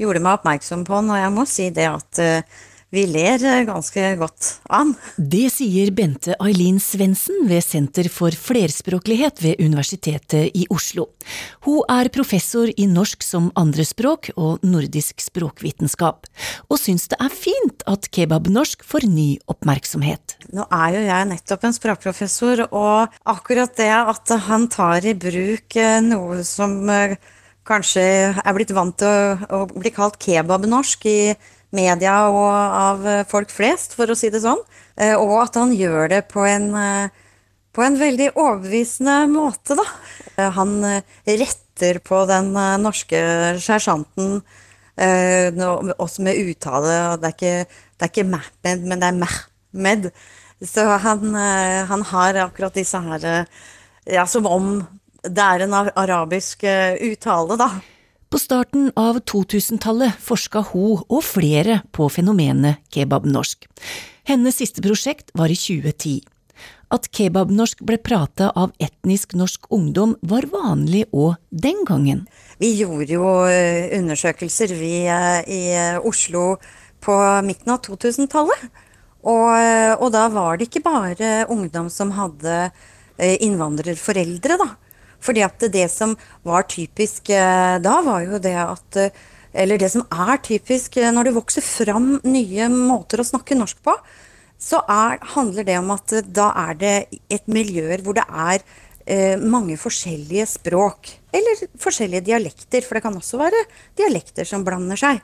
gjorde 0.01 0.23
meg 0.25 0.39
oppmerksom 0.39 0.87
på 0.89 0.97
han, 0.97 1.11
og 1.13 1.21
jeg 1.21 1.35
må 1.35 1.45
si 1.49 1.69
det 1.75 1.89
at 1.91 2.23
eh, 2.23 2.63
vi 2.93 3.07
ler 3.09 3.41
eh, 3.41 3.63
ganske 3.65 4.05
godt 4.21 4.49
av 4.69 4.83
han. 4.83 4.93
Det 5.17 5.47
sier 5.55 5.93
Bente 5.97 6.37
Aileen 6.43 6.79
Svendsen 6.83 7.47
ved 7.49 7.65
Senter 7.65 8.09
for 8.13 8.35
flerspråklighet 8.37 9.41
ved 9.45 9.63
Universitetet 9.63 10.53
i 10.59 10.67
Oslo. 10.73 11.09
Hun 11.65 11.81
er 11.93 12.11
professor 12.13 12.69
i 12.69 12.87
norsk 12.91 13.25
som 13.25 13.49
andrespråk 13.59 14.33
og 14.37 14.65
nordisk 14.67 15.23
språkvitenskap, 15.25 16.29
og 16.69 16.81
syns 16.81 17.09
det 17.13 17.21
er 17.23 17.33
fint 17.33 17.85
at 17.89 18.11
kebabnorsk 18.13 18.85
får 18.85 19.09
ny 19.09 19.29
oppmerksomhet. 19.51 20.37
Nå 20.53 20.67
er 20.69 20.99
jo 20.99 21.07
jeg 21.07 21.31
nettopp 21.33 21.65
en 21.69 21.77
språkprofessor, 21.79 22.67
og 22.69 23.17
akkurat 23.33 23.73
det 23.79 23.93
at 23.97 24.37
han 24.49 24.69
tar 24.73 25.09
i 25.09 25.17
bruk 25.17 25.81
eh, 25.81 26.03
noe 26.05 26.43
som 26.45 26.77
eh, 26.93 27.17
kanskje 27.69 28.05
er 28.37 28.55
blitt 28.57 28.77
vant 28.77 29.01
til 29.01 29.09
å, 29.49 29.65
å 29.65 29.67
bli 29.73 29.93
kalt 29.95 30.21
kebabnorsk 30.21 31.09
i 31.09 31.19
media 31.75 32.15
og 32.31 32.49
av 32.53 33.07
eh, 33.09 33.25
folk 33.29 33.53
flest, 33.53 33.97
for 33.99 34.11
å 34.13 34.17
si 34.19 34.31
det 34.33 34.43
sånn, 34.45 34.61
eh, 35.01 35.15
og 35.17 35.35
at 35.43 35.59
han 35.61 35.75
gjør 35.77 36.11
det 36.13 36.23
på 36.33 36.45
en, 36.49 36.69
eh, 36.79 37.23
på 37.73 37.85
en 37.85 37.99
veldig 38.01 38.33
overbevisende 38.35 39.23
måte, 39.33 39.79
da. 39.79 39.87
Han 40.57 40.81
retter 41.25 41.99
på 42.05 42.23
den 42.29 42.51
norske 42.81 43.19
sersjanten, 43.61 44.43
også 44.97 46.25
med 46.25 46.41
uttale, 46.41 46.97
det 47.21 47.31
er 47.31 47.35
ikke, 47.37 47.81
det 47.97 48.07
er 48.07 48.13
ikke 48.13 48.27
Mehmed, 48.29 48.85
men 48.89 49.01
det 49.01 49.09
er 49.09 49.19
Mehmed. 49.23 50.11
Så 50.69 50.85
han, 51.05 51.33
han 51.89 52.05
har 52.13 52.43
akkurat 52.45 52.77
disse 52.77 53.01
her 53.01 53.27
Ja, 54.05 54.27
som 54.29 54.47
om 54.47 54.69
det 55.25 55.49
er 55.49 55.65
en 55.65 55.77
arabisk 55.81 56.65
uttale, 56.65 57.57
da. 57.57 57.71
På 58.33 58.39
starten 58.39 58.93
av 58.97 59.19
2000-tallet 59.29 60.17
forska 60.25 60.63
hun 60.71 61.03
og 61.03 61.19
flere 61.21 61.83
på 61.93 62.07
fenomenet 62.09 62.81
kebabnorsk. 62.95 63.67
Hennes 64.25 64.57
siste 64.57 64.81
prosjekt 64.81 65.29
var 65.37 65.53
i 65.53 65.57
2010. 65.61 66.23
At 66.97 67.11
kebabnorsk 67.13 67.83
ble 67.85 67.99
prata 68.01 68.49
av 68.57 68.73
etnisk 68.81 69.35
norsk 69.37 69.69
ungdom 69.77 70.15
var 70.25 70.49
vanlig 70.49 71.03
òg 71.13 71.37
den 71.51 71.85
gangen. 71.85 72.23
Vi 72.57 72.73
gjorde 72.79 73.13
jo 73.13 73.27
eh, 73.53 73.93
undersøkelser 73.99 74.73
vi 74.81 74.95
eh, 75.13 75.45
i 75.45 75.63
Oslo 76.01 76.55
på 77.05 77.19
midten 77.45 77.75
av 77.77 77.83
2000-tallet. 77.85 78.65
Og, 79.29 79.49
eh, 79.59 79.93
og 79.93 80.09
da 80.17 80.31
var 80.33 80.57
det 80.57 80.71
ikke 80.71 80.87
bare 80.89 81.35
ungdom 81.53 81.93
som 81.93 82.17
hadde 82.17 82.71
innvandrerforeldre, 83.21 84.57
da. 84.57 84.73
Fordi 85.23 85.45
at 85.47 85.67
det 85.73 85.87
som 85.93 86.17
var 86.47 86.67
typisk 86.71 87.31
eh, 87.31 87.77
da, 87.83 88.01
var 88.07 88.27
jo 88.27 88.43
det 88.43 88.57
at 88.59 88.99
eh, 89.01 89.23
Eller 89.53 89.77
det 89.77 89.91
som 89.93 90.07
er 90.09 90.39
typisk 90.41 90.97
eh, 90.97 91.11
når 91.13 91.29
det 91.29 91.35
vokser 91.37 91.65
fram 91.65 92.15
nye 92.25 92.69
måter 92.73 93.21
å 93.21 93.27
snakke 93.29 93.59
norsk 93.59 93.83
på, 93.85 93.93
så 94.63 94.81
er, 94.89 95.19
handler 95.35 95.67
det 95.69 95.77
om 95.77 95.91
at 95.93 96.15
da 96.33 96.53
er 96.71 96.79
det 96.81 96.95
et 97.29 97.45
miljøer 97.51 98.01
hvor 98.01 98.17
det 98.17 98.25
er 98.25 98.63
eh, 99.05 99.37
mange 99.37 99.77
forskjellige 99.81 100.47
språk. 100.55 101.13
Eller 101.35 101.67
forskjellige 101.81 102.25
dialekter, 102.31 102.85
for 102.87 102.97
det 102.97 103.05
kan 103.05 103.19
også 103.19 103.41
være 103.43 103.65
dialekter 103.99 104.49
som 104.49 104.65
blander 104.65 105.01
seg. 105.01 105.21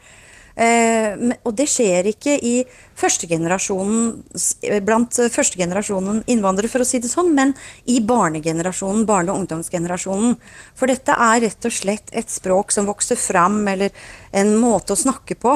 Eh, 0.58 1.14
og 1.46 1.52
det 1.54 1.68
skjer 1.70 2.08
ikke 2.10 2.32
i 2.42 2.54
førstegenerasjonen, 2.98 4.08
eh, 4.66 4.80
blant 4.82 5.18
eh, 5.22 5.30
førstegenerasjonen 5.30 6.24
innvandrere, 6.26 6.70
for 6.72 6.82
å 6.82 6.88
si 6.88 6.98
det 6.98 7.10
sånn, 7.12 7.30
men 7.36 7.52
i 7.86 8.00
barnegenerasjonen, 8.02 9.04
barne- 9.06 9.30
og 9.30 9.44
ungdomsgenerasjonen. 9.44 10.34
For 10.74 10.90
dette 10.90 11.14
er 11.14 11.44
rett 11.46 11.68
og 11.70 11.76
slett 11.76 12.10
et 12.10 12.32
språk 12.32 12.74
som 12.74 12.90
vokser 12.90 13.20
fram, 13.20 13.60
eller 13.70 13.94
en 14.34 14.56
måte 14.58 14.96
å 14.96 14.98
snakke 14.98 15.38
på, 15.38 15.54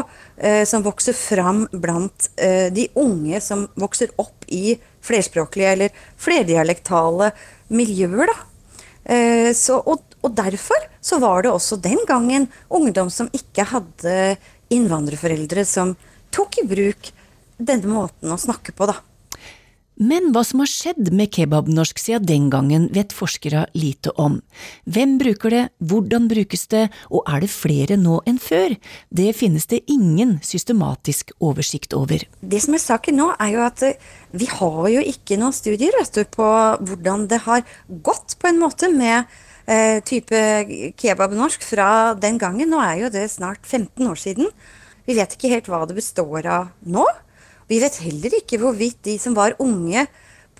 som 0.66 0.82
vokser 0.82 1.14
fram 1.14 1.66
blant 1.71 2.30
de 2.37 2.87
unge 2.99 3.38
som 3.44 3.66
vokser 3.78 4.11
opp 4.18 4.47
i 4.49 4.78
flerspråklige 5.04 5.75
eller 5.76 6.00
flerdialektale 6.18 7.30
miljøer, 7.71 8.32
da. 8.32 9.52
Så, 9.54 9.76
og, 9.76 10.02
og 10.25 10.35
derfor 10.38 10.88
så 11.04 11.18
var 11.23 11.44
det 11.44 11.52
også 11.52 11.76
den 11.82 12.00
gangen 12.09 12.49
ungdom 12.71 13.11
som 13.11 13.30
ikke 13.37 13.66
hadde 13.75 14.16
innvandrerforeldre 14.74 15.64
som 15.68 15.96
tok 16.32 16.62
i 16.62 16.66
bruk 16.68 17.12
denne 17.62 17.88
måten 17.90 18.32
å 18.32 18.40
snakke 18.40 18.74
på, 18.76 18.88
da. 18.90 18.98
Men 20.00 20.30
hva 20.32 20.40
som 20.46 20.62
har 20.62 20.70
skjedd 20.70 21.10
med 21.14 21.30
kebabnorsk 21.36 22.00
siden 22.00 22.24
den 22.26 22.46
gangen, 22.50 22.86
vet 22.94 23.12
forskere 23.12 23.66
lite 23.76 24.10
om. 24.20 24.38
Hvem 24.88 25.18
bruker 25.20 25.52
det, 25.52 25.62
hvordan 25.84 26.30
brukes 26.30 26.64
det, 26.72 26.86
og 27.12 27.28
er 27.28 27.44
det 27.44 27.50
flere 27.52 27.98
nå 28.00 28.18
enn 28.26 28.40
før? 28.40 28.74
Det 29.12 29.28
finnes 29.36 29.68
det 29.70 29.82
ingen 29.92 30.38
systematisk 30.42 31.34
oversikt 31.44 31.94
over. 31.94 32.24
Det 32.40 32.62
som 32.64 32.74
er 32.74 32.82
saken 32.82 33.20
nå, 33.20 33.28
er 33.36 33.52
jo 33.52 33.62
at 33.68 33.84
eh, 33.86 34.10
vi 34.32 34.48
har 34.50 34.82
jo 34.96 35.06
ikke 35.12 35.38
noen 35.38 35.54
studier 35.54 35.92
du, 35.92 36.22
på 36.24 36.50
hvordan 36.88 37.28
det 37.28 37.44
har 37.44 37.62
gått 38.02 38.38
på 38.40 38.48
en 38.48 38.62
måte 38.64 38.88
med 38.90 39.28
eh, 39.66 39.99
type 40.07 40.38
kebabnorsk 40.99 41.64
fra 41.66 42.14
den 42.19 42.38
gangen. 42.40 42.71
Nå 42.73 42.81
er 42.83 43.04
jo 43.04 43.12
det 43.12 43.28
snart 43.33 43.64
15 43.66 44.07
år 44.09 44.19
siden. 44.19 44.50
Vi 45.07 45.16
vet 45.19 45.35
ikke 45.35 45.50
helt 45.52 45.71
hva 45.71 45.85
det 45.88 45.99
består 45.99 46.47
av 46.47 46.71
nå. 46.87 47.07
Vi 47.71 47.81
vet 47.83 48.02
heller 48.04 48.37
ikke 48.38 48.61
hvorvidt 48.62 49.02
de 49.07 49.16
som 49.23 49.35
var 49.35 49.57
unge 49.62 50.07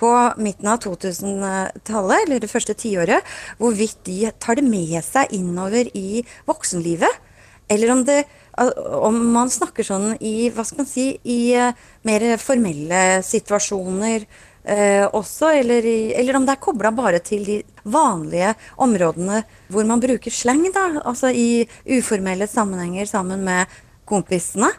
på 0.03 0.11
midten 0.43 0.71
av 0.73 0.81
2000-tallet, 0.83 2.25
eller 2.25 2.41
det 2.43 2.51
første 2.51 2.75
tiåret, 2.75 3.23
hvorvidt 3.61 4.01
de 4.09 4.33
tar 4.43 4.59
det 4.59 4.65
med 4.67 4.99
seg 5.07 5.35
innover 5.37 5.91
i 5.95 6.25
voksenlivet. 6.49 7.21
Eller 7.71 7.93
om, 7.95 8.03
det, 8.05 8.25
om 8.59 9.19
man 9.33 9.53
snakker 9.53 9.87
sånn 9.87 10.17
i 10.21 10.51
hva 10.53 10.65
skal 10.67 10.83
man 10.83 10.91
si, 10.91 11.07
i 11.23 11.55
eh, 11.57 11.77
mer 12.09 12.25
formelle 12.43 13.23
situasjoner 13.25 14.27
eh, 14.65 15.05
også, 15.07 15.53
eller, 15.61 15.87
i, 15.87 16.13
eller 16.19 16.39
om 16.39 16.47
det 16.47 16.57
er 16.57 16.63
kobla 16.63 16.93
bare 16.95 17.23
til 17.25 17.45
de 17.47 17.59
vanlige 17.83 18.55
områdene 18.83 19.43
hvor 19.73 19.87
man 19.89 20.03
bruker 20.03 20.35
slang, 20.35 20.65
da, 20.75 20.89
altså 21.03 21.33
i 21.35 21.65
uformelle 21.99 22.49
sammenhenger 22.51 23.09
sammen 23.11 23.45
med 23.47 23.71
kompisene. 24.09 24.71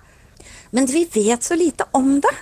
Men 0.73 0.89
vi 0.89 1.05
vet 1.13 1.43
så 1.43 1.55
lite 1.55 1.87
om 1.93 2.17
det. 2.21 2.35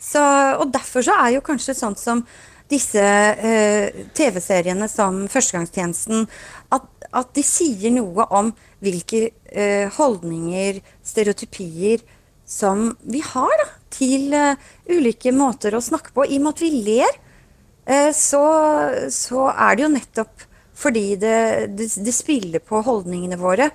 Så, 0.00 0.20
og 0.56 0.70
derfor 0.72 1.04
så 1.04 1.16
er 1.20 1.36
jo 1.36 1.44
kanskje 1.44 1.76
sånt 1.76 2.00
som 2.00 2.22
disse 2.70 3.02
eh, 3.02 4.04
TV-seriene 4.14 4.86
som 4.88 5.24
Førstegangstjenesten 5.28 6.24
at, 6.72 6.86
at 7.10 7.32
de 7.36 7.44
sier 7.44 7.92
noe 7.92 8.24
om 8.30 8.52
hvilke 8.80 9.26
eh, 9.50 9.90
holdninger, 9.96 10.80
stereotypier, 11.04 12.04
som 12.50 12.90
vi 13.06 13.22
har 13.24 13.52
da, 13.62 13.66
til 13.94 14.34
eh, 14.34 14.70
ulike 14.90 15.32
måter 15.34 15.76
å 15.76 15.82
snakke 15.84 16.14
på. 16.14 16.26
I 16.26 16.38
og 16.40 16.46
med 16.46 16.56
at 16.56 16.62
vi 16.64 16.70
ler, 16.86 17.18
eh, 17.86 18.10
så, 18.16 18.42
så, 19.14 19.50
er 19.54 19.76
det 19.76 19.86
jo 19.86 19.92
nettopp 19.94 20.46
fordi 20.80 21.04
det, 21.20 21.36
det, 21.76 21.90
det 22.00 22.14
spiller 22.16 22.62
på 22.64 22.80
holdningene 22.86 23.38
våre. 23.40 23.68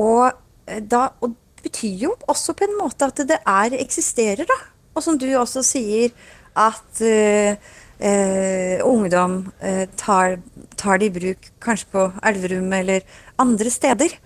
Og, 0.00 0.28
eh, 0.66 0.82
da, 0.82 1.06
og 1.22 1.32
det 1.32 1.70
betyr 1.70 2.08
jo 2.08 2.16
også 2.28 2.56
på 2.58 2.66
en 2.66 2.76
måte 2.80 3.08
at 3.08 3.24
det 3.28 3.38
er, 3.40 3.78
eksisterer, 3.80 4.44
da. 4.48 4.58
Og 4.92 5.04
som 5.04 5.16
du 5.16 5.28
også 5.38 5.62
sier, 5.64 6.12
at 6.52 6.98
uh, 7.00 7.54
uh, 8.02 8.82
ungdom 8.84 9.38
uh, 9.62 9.86
tar, 9.96 10.34
tar, 10.76 10.98
det 11.00 11.06
i 11.06 11.14
bruk 11.14 11.46
kanskje 11.64 11.88
på 11.94 12.02
Elverum 12.28 12.74
eller 12.76 13.06
andre 13.40 13.72
steder. 13.72 14.18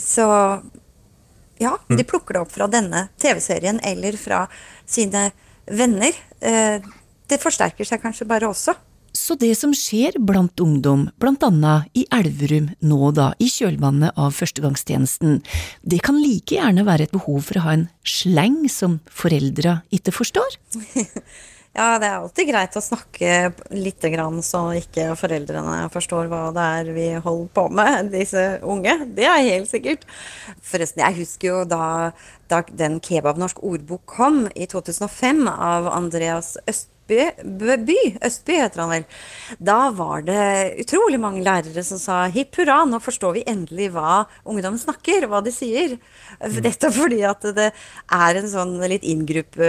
så 0.00 0.26
ja, 1.62 1.76
mm. 1.88 1.96
de 1.98 2.06
plukker 2.08 2.36
det 2.36 2.44
opp 2.44 2.52
fra 2.54 2.68
denne 2.70 3.06
TV-serien 3.22 3.80
eller 3.86 4.18
fra 4.20 4.44
sine 4.86 5.30
venner. 5.70 6.16
det 6.42 7.38
forsterker 7.40 7.86
seg 7.86 8.02
kanskje 8.02 8.26
bare 8.28 8.48
også. 8.50 8.74
Så 9.12 9.36
det 9.36 9.52
som 9.58 9.74
skjer 9.76 10.16
blant 10.24 10.58
ungdom, 10.64 11.04
blant 11.20 11.42
annet 11.44 11.90
i 11.96 12.06
Elverum 12.16 12.70
nå 12.80 13.10
da, 13.12 13.28
i 13.36 13.48
kjølvannet 13.52 14.16
av 14.16 14.32
førstegangstjenesten, 14.32 15.42
det 15.84 16.00
kan 16.04 16.16
like 16.16 16.56
gjerne 16.56 16.86
være 16.88 17.06
et 17.06 17.14
behov 17.14 17.42
for 17.44 17.60
å 17.60 17.64
ha 17.66 17.74
en 17.76 17.86
sleng 18.08 18.64
som 18.72 18.98
foreldra 19.12 19.82
ikke 19.92 20.14
forstår? 20.16 20.56
Ja, 21.72 21.96
det 21.96 22.04
er 22.04 22.18
alltid 22.18 22.50
greit 22.50 22.74
å 22.76 22.82
snakke 22.84 23.36
litt 23.72 24.04
grann 24.12 24.42
så 24.44 24.60
ikke 24.76 25.14
foreldrene 25.16 25.86
forstår 25.94 26.28
hva 26.28 26.42
det 26.52 26.66
er 26.82 26.90
vi 26.92 27.06
holder 27.16 27.48
på 27.56 27.64
med, 27.72 28.10
disse 28.12 28.42
unge. 28.60 28.98
Det 29.16 29.24
er 29.24 29.46
helt 29.46 29.70
sikkert. 29.70 30.04
Forresten, 30.60 31.00
jeg 31.00 31.22
husker 31.22 31.48
jo 31.48 31.62
da, 31.64 32.12
da 32.52 32.60
den 32.68 33.00
Kebabnorsk 33.00 33.64
ordbok 33.64 34.04
kom 34.18 34.44
i 34.52 34.68
2005 34.68 35.46
av 35.48 35.88
Andreas 35.94 36.58
Øst 36.68 36.90
by, 37.86 37.98
Østby 38.24 38.56
heter 38.60 38.82
han 38.82 38.92
vel. 38.92 39.04
Da 39.58 39.90
var 39.96 40.24
det 40.26 40.44
utrolig 40.84 41.20
mange 41.22 41.42
lærere 41.44 41.84
som 41.86 42.00
sa 42.00 42.24
hipp 42.32 42.56
hurra, 42.60 42.82
nå 42.88 43.00
forstår 43.02 43.36
vi 43.38 43.44
endelig 43.50 43.90
hva 43.94 44.24
ungdom 44.48 44.78
snakker, 44.80 45.26
hva 45.30 45.42
de 45.44 45.52
sier. 45.54 45.96
Mm. 46.40 46.58
Dette 46.64 46.90
fordi 46.94 47.22
at 47.28 47.46
det 47.56 47.70
er 47.72 48.40
en 48.40 48.50
sånn 48.50 48.76
litt 48.90 49.06
inngruppe, 49.06 49.68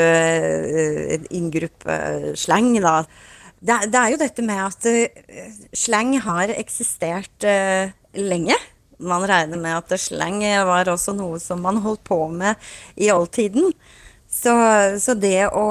eh, 1.29 2.33
slang, 2.39 2.73
da. 2.83 3.03
Det, 3.63 3.79
det, 3.93 3.99
er 3.99 4.11
jo 4.11 4.19
dette 4.19 4.43
med 4.43 4.59
at 4.59 4.85
uh, 4.91 5.07
slang 5.71 6.17
har 6.25 6.51
eksistert 6.51 7.45
uh, 7.47 7.87
lenge. 8.19 8.57
Man 8.99 9.23
regner 9.27 9.59
med 9.59 9.77
at 9.77 9.99
slang 10.03 10.43
var 10.67 10.91
også 10.91 11.15
noe 11.15 11.39
som 11.39 11.63
man 11.63 11.79
holdt 11.83 12.03
på 12.07 12.27
med 12.27 12.59
i 12.99 13.07
oldtiden. 13.13 13.71
Så, 14.43 14.53
så, 14.99 15.13
det 15.15 15.47
å 15.55 15.65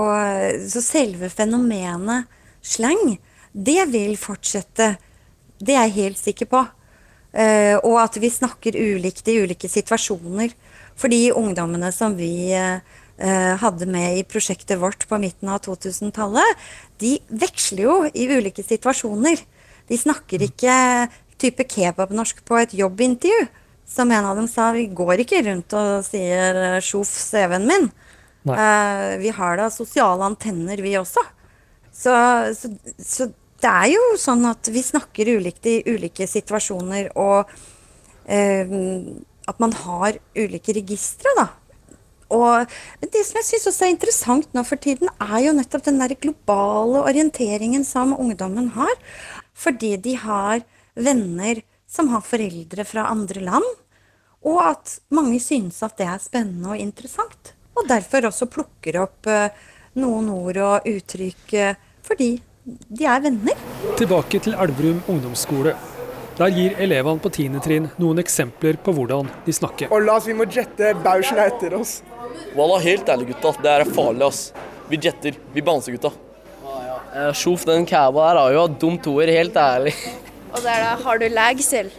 Så 0.71 0.81
selve 0.85 1.29
fenomenet 1.33 2.31
slang, 2.65 3.19
det 3.53 3.83
vil 3.93 4.15
fortsette. 4.17 4.95
Det 5.61 5.75
er 5.77 5.91
jeg 5.91 5.99
helt 5.99 6.21
sikker 6.21 6.49
på. 6.49 6.63
Uh, 7.33 7.77
og 7.81 7.97
at 8.03 8.19
vi 8.21 8.29
snakker 8.33 8.77
ulikt 8.77 9.29
i 9.29 9.39
ulike 9.43 9.69
situasjoner. 9.69 10.53
For 10.97 11.13
de 11.13 11.33
ungdommene 11.37 11.91
som 11.93 12.15
vi 12.17 12.53
uh, 12.55 12.81
hadde 13.61 13.89
med 13.91 14.21
i 14.21 14.27
prosjektet 14.29 14.81
vårt 14.81 15.07
på 15.09 15.19
midten 15.21 15.51
av 15.53 15.63
2000-tallet, 15.67 16.63
de 17.03 17.17
veksler 17.29 17.85
jo 17.85 17.97
i 18.09 18.29
ulike 18.31 18.65
situasjoner. 18.65 19.43
De 19.89 19.99
snakker 19.99 20.47
ikke 20.47 20.77
type 21.43 21.67
kebabnorsk 21.69 22.45
på 22.49 22.61
et 22.63 22.77
jobbintervju. 22.79 23.49
Som 23.93 24.13
en 24.15 24.25
av 24.25 24.39
dem 24.39 24.47
sa, 24.49 24.71
vi 24.73 24.87
går 24.89 25.25
ikke 25.25 25.43
rundt 25.49 25.75
og 25.77 26.07
sier 26.07 26.81
'sjoff 26.81 27.11
CV-en 27.11 27.67
min'. 27.69 27.91
Uh, 28.49 29.19
vi 29.23 29.31
har 29.31 29.61
da 29.61 29.69
sosiale 29.71 30.27
antenner, 30.27 30.81
vi 30.83 30.97
også. 30.99 31.23
Så, 31.93 32.13
så, 32.59 32.73
så, 32.99 33.29
det 33.63 33.71
er 33.71 33.93
jo 33.93 34.03
sånn 34.19 34.43
at 34.49 34.71
vi 34.75 34.83
snakker 34.83 35.37
ulikt 35.37 35.69
i 35.71 35.77
ulike 35.87 36.27
situasjoner, 36.27 37.13
og 37.15 37.53
uh, 38.27 38.79
at 39.51 39.63
man 39.63 39.75
har 39.85 40.19
ulike 40.35 40.75
registre, 40.75 41.35
da. 41.39 41.49
Og 42.33 42.73
det 43.13 43.23
som 43.29 43.39
jeg 43.39 43.49
syns 43.51 43.69
også 43.69 43.87
er 43.87 43.93
interessant 43.93 44.55
nå 44.57 44.65
for 44.65 44.81
tiden, 44.81 45.11
er 45.21 45.39
jo 45.45 45.55
nettopp 45.55 45.85
den 45.85 46.01
der 46.01 46.15
globale 46.17 47.03
orienteringen 47.05 47.85
som 47.85 48.15
ungdommen 48.17 48.71
har. 48.73 48.95
Fordi 49.53 49.99
de 50.01 50.17
har 50.17 50.63
venner 50.97 51.61
som 51.85 52.09
har 52.09 52.25
foreldre 52.25 52.87
fra 52.89 53.11
andre 53.13 53.45
land. 53.45 53.69
Og 54.49 54.63
at 54.65 54.97
mange 55.13 55.37
synes 55.45 55.83
at 55.85 55.99
det 56.01 56.09
er 56.09 56.25
spennende 56.25 56.73
og 56.73 56.81
interessant 56.81 57.53
og 57.77 57.89
derfor 57.89 58.29
også 58.29 58.49
plukker 58.53 59.01
opp 59.03 59.29
eh, 59.31 59.53
noen 60.01 60.29
ord 60.33 60.61
og 60.63 60.89
uttrykk 60.89 61.55
eh, 61.59 61.81
fordi 62.03 62.35
de 62.65 63.07
er 63.09 63.23
venner. 63.25 63.59
Tilbake 63.99 64.39
til 64.43 64.55
Elverum 64.55 65.01
ungdomsskole. 65.11 65.75
Der 66.39 66.53
gir 66.55 66.77
elevene 66.81 67.21
på 67.21 67.29
10. 67.29 67.59
trinn 67.65 67.89
noen 68.01 68.23
eksempler 68.23 68.79
på 68.81 68.95
hvordan 68.97 69.29
de 69.45 69.53
snakker. 69.53 69.91
Og 69.93 70.05
la 70.07 70.17
oss, 70.17 70.29
vi 70.31 70.37
må 70.37 70.47
jette, 70.49 70.95
Bauschen 71.05 71.41
er 71.41 71.51
etter 71.53 71.75
oss. 71.77 71.99
Walla, 72.57 72.79
helt 72.83 73.09
ærlig 73.13 73.33
gutta, 73.33 73.53
det 73.63 73.73
er 73.73 73.85
farlig 73.93 74.25
ass. 74.29 74.45
Vi 74.89 75.01
jetter, 75.03 75.37
vi 75.53 75.65
banser 75.65 75.97
gutta. 75.97 76.13
Ah, 77.13 77.33
Sjof, 77.37 77.67
den 77.69 77.85
kæva 77.89 78.31
her 78.31 78.41
har 78.41 78.55
jo 78.55 78.63
hatt 78.65 78.79
dumt 78.81 79.07
ord, 79.13 79.29
helt 79.29 79.59
ærlig. 79.61 79.93
Og 80.53 80.61
der 80.63 80.81
da, 80.85 80.97
'har 80.97 81.19
du 81.19 81.29
lag 81.29 81.57
selv'? 81.61 81.93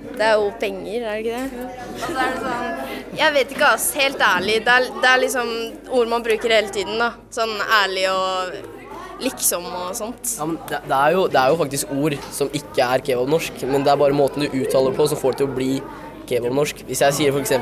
Det 0.00 0.26
er 0.26 0.34
jo 0.36 0.50
penger, 0.60 1.04
er 1.04 1.16
det 1.16 1.22
ikke 1.24 1.38
det? 1.38 1.68
Og 1.92 2.02
så 2.02 2.10
er 2.12 2.34
det 2.34 2.42
sånn 2.44 3.16
Jeg 3.20 3.34
vet 3.36 3.54
ikke, 3.54 3.70
ass. 3.76 3.86
Helt 4.00 4.22
ærlig. 4.24 4.58
Det 4.66 4.74
er, 4.74 4.90
det 5.02 5.08
er 5.10 5.22
liksom 5.24 5.54
ord 5.96 6.12
man 6.12 6.24
bruker 6.24 6.54
hele 6.56 6.72
tiden, 6.74 7.00
da. 7.00 7.12
Sånn 7.34 7.52
ærlig 7.80 8.06
og 8.12 8.54
liksom 9.20 9.66
og 9.68 9.90
sånt. 9.96 10.34
Ja, 10.38 10.46
men 10.48 10.60
det, 10.68 10.80
det, 10.86 10.96
er 10.96 11.16
jo, 11.16 11.26
det, 11.28 11.40
er 11.40 11.52
jo, 11.52 11.58
faktisk 11.60 11.92
ord 11.92 12.16
som 12.32 12.52
ikke 12.56 12.86
er 12.86 13.04
kebabnorsk, 13.04 13.64
men 13.68 13.84
det 13.84 13.92
er 13.92 14.00
bare 14.00 14.16
måten 14.16 14.46
du 14.46 14.56
uttaler 14.62 14.96
på 14.96 15.08
som 15.10 15.20
får 15.20 15.36
det 15.36 15.42
til 15.42 15.50
å 15.50 15.58
bli 15.58 15.72
kebabnorsk. 16.30 16.84
Hvis 16.88 17.04
jeg 17.04 17.18
sier 17.18 17.34
f.eks. 17.34 17.52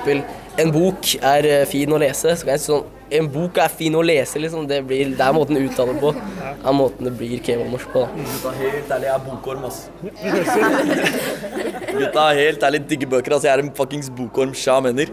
en 0.62 0.72
bok 0.74 1.14
er 1.18 1.48
eh, 1.48 1.66
fin 1.68 1.92
å 1.92 2.00
lese, 2.00 2.36
så 2.36 2.46
kan 2.46 2.54
jeg 2.54 2.64
si 2.64 2.72
sånn 2.72 2.86
en 3.10 3.28
bok 3.32 3.58
er 3.62 3.72
fin 3.72 3.94
å 3.96 4.02
lese, 4.04 4.40
liksom. 4.42 4.66
Det, 4.68 4.80
blir, 4.88 5.14
det 5.16 5.24
er 5.24 5.34
måten 5.36 5.56
du 5.56 5.62
uttaler 5.64 5.96
på. 6.00 6.12
Det 6.14 6.52
er 6.70 6.76
måten 6.76 7.08
det 7.08 7.14
blir 7.18 7.40
kebabnorsk 7.44 7.94
på. 7.94 8.04
Gutta, 8.18 8.52
helt 8.58 8.92
ærlig, 8.96 9.08
jeg 9.08 9.14
er 9.14 9.24
bokorm, 9.24 9.64
ass. 9.68 9.78
Gutta, 11.98 12.28
helt 12.40 12.68
ærlig, 12.68 12.82
digger 12.92 13.12
bøker. 13.16 13.36
Altså, 13.38 13.48
jeg 13.48 13.54
er 13.56 13.64
en 13.64 13.74
fuckings 13.78 14.12
bokorm. 14.12 14.54
Sja 14.58 14.78
mener. 14.84 15.12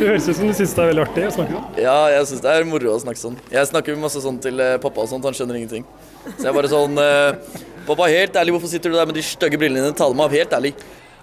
Det 0.00 0.06
høres 0.08 0.28
ut 0.30 0.38
som 0.38 0.46
du 0.48 0.54
syns 0.56 0.70
det 0.72 0.80
er 0.80 0.88
veldig 0.94 1.02
artig 1.04 1.24
å 1.28 1.32
snakke 1.34 1.52
sånn. 1.52 1.74
Ja, 1.76 1.96
jeg 2.08 2.28
syns 2.30 2.44
det 2.46 2.52
er 2.56 2.68
moro 2.68 2.94
å 2.94 3.00
snakke 3.02 3.20
sånn. 3.20 3.34
Jeg 3.52 3.68
snakker 3.68 3.98
masse 4.00 4.22
sånn 4.24 4.38
til 4.40 4.62
eh, 4.64 4.78
pappa 4.80 5.04
og 5.04 5.10
sånt, 5.10 5.26
han 5.28 5.36
skjønner 5.36 5.58
ingenting. 5.58 5.84
Så 6.30 6.46
jeg 6.46 6.56
bare 6.56 6.70
sånn 6.72 6.96
uh, 7.00 7.58
Pappa, 7.84 8.06
helt 8.12 8.36
ærlig, 8.36 8.54
hvorfor 8.54 8.70
sitter 8.70 8.92
du 8.92 8.96
der 8.96 9.08
med 9.08 9.16
de 9.16 9.22
stygge 9.24 9.58
brillene 9.60 9.82
dine? 9.82 9.96
Ta 9.96 10.08
dem 10.08 10.20
av, 10.24 10.32
helt 10.32 10.52
ærlig. 10.56 10.72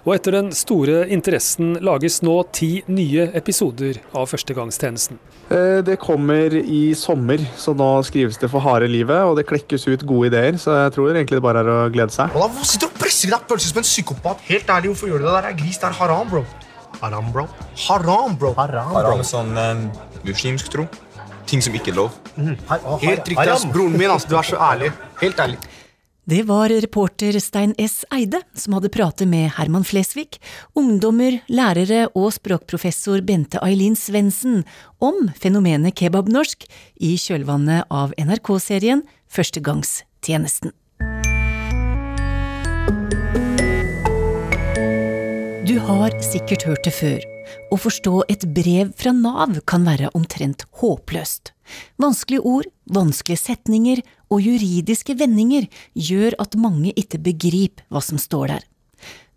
Og 0.08 0.14
etter 0.14 0.32
den 0.38 0.46
store 0.56 1.02
interessen 1.12 1.74
lages 1.84 2.22
nå 2.24 2.38
ti 2.56 2.78
nye 2.88 3.26
episoder 3.36 3.98
av 4.16 4.30
førstegangstjenesten. 4.30 5.18
Eh, 5.52 5.80
det 5.84 5.98
kommer 6.00 6.56
i 6.62 6.94
sommer, 6.96 7.44
så 7.60 7.74
nå 7.76 7.88
skrives 8.08 8.40
det 8.40 8.48
for 8.48 8.64
harde 8.64 8.88
livet, 8.88 9.20
og 9.28 9.36
det 9.36 9.44
klekkes 9.50 9.84
ut 9.90 10.06
gode 10.08 10.30
ideer. 10.30 10.56
Så 10.56 10.72
jeg 10.78 10.94
tror 10.96 11.12
egentlig 11.12 11.36
det 11.36 11.44
bare 11.44 11.60
er 11.60 11.68
å 11.74 11.76
glede 11.92 12.16
seg. 12.16 12.32
Hvorfor 12.32 12.64
sitter 12.70 12.88
du 12.88 12.94
og 12.94 13.02
presser 13.02 13.34
deg 13.34 13.44
pølse 13.52 13.68
som 13.68 13.82
en 13.82 13.88
psykopat? 13.90 14.40
Helt 14.48 14.72
ærlig, 14.78 14.94
hvorfor 14.94 15.12
gjør 15.12 15.20
du 15.20 15.28
det? 15.28 15.36
Det 15.36 15.52
er 15.52 15.60
gris, 15.60 15.82
det 15.82 15.90
er 15.90 15.98
haram, 16.00 16.32
bro. 16.32 16.44
Haram, 17.02 17.32
bro. 17.34 17.44
Haram, 17.84 18.38
bro. 18.40 18.56
Haram, 18.56 18.92
bro. 18.94 19.02
haram 19.02 19.24
sånn 19.28 19.52
um, 19.60 19.88
muslimsk 20.24 20.72
tro. 20.72 20.88
Ting 21.48 21.60
som 21.64 21.76
ikke 21.76 21.92
er 21.92 22.00
lov. 22.00 22.16
Mm. 22.40 22.54
Helt 23.04 23.28
riktig, 23.28 23.44
ass. 23.44 23.68
Broren 23.68 24.00
min, 24.00 24.08
ass. 24.16 24.24
Du 24.28 24.38
er 24.40 24.48
så 24.48 24.56
ærlig. 24.72 24.88
Helt 25.20 25.44
ærlig. 25.44 25.60
Det 26.28 26.42
var 26.42 26.68
reporter 26.68 27.38
Stein 27.40 27.70
S. 27.78 28.02
Eide 28.12 28.42
som 28.52 28.74
hadde 28.76 28.90
pratet 28.92 29.24
med 29.30 29.46
Herman 29.56 29.84
Flesvig, 29.88 30.36
ungdommer, 30.76 31.38
lærere 31.48 32.02
og 32.12 32.34
språkprofessor 32.36 33.22
Bente 33.24 33.56
Ailin 33.64 33.96
Svendsen 33.96 34.66
om 35.00 35.30
fenomenet 35.40 35.96
kebabnorsk 35.96 36.66
i 37.00 37.14
kjølvannet 37.16 37.88
av 37.88 38.12
NRK-serien 38.20 39.06
Førstegangstjenesten. 39.32 40.76
Du 45.64 45.78
har 45.88 46.12
sikkert 46.28 46.68
hørt 46.68 46.84
det 46.84 46.92
før. 46.92 47.24
Å 47.72 47.80
forstå 47.80 48.26
et 48.28 48.44
brev 48.52 48.92
fra 49.00 49.16
Nav 49.16 49.62
kan 49.64 49.88
være 49.88 50.12
omtrent 50.12 50.68
håpløst. 50.82 51.54
Vanskelige 52.00 52.44
ord, 52.44 52.68
vanskelige 52.92 53.40
setninger 53.46 54.04
og 54.28 54.42
juridiske 54.44 55.16
vendinger 55.18 55.68
gjør 55.94 56.36
at 56.42 56.58
mange 56.60 56.92
ikke 56.96 57.20
begriper 57.22 57.86
hva 57.92 58.02
som 58.04 58.20
står 58.20 58.54
der. 58.54 58.66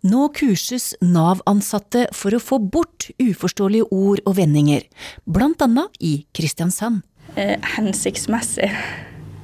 Nå 0.02 0.26
kurses 0.34 0.96
Nav-ansatte 0.98 2.08
for 2.16 2.34
å 2.34 2.42
få 2.42 2.58
bort 2.58 3.12
uforståelige 3.22 3.86
ord 3.94 4.24
og 4.26 4.34
vendinger, 4.40 4.82
blant 5.30 5.62
annet 5.62 5.94
i 6.02 6.16
Kristiansand. 6.34 7.04
Eh, 7.38 7.54
hensiktsmessig. 7.76 8.72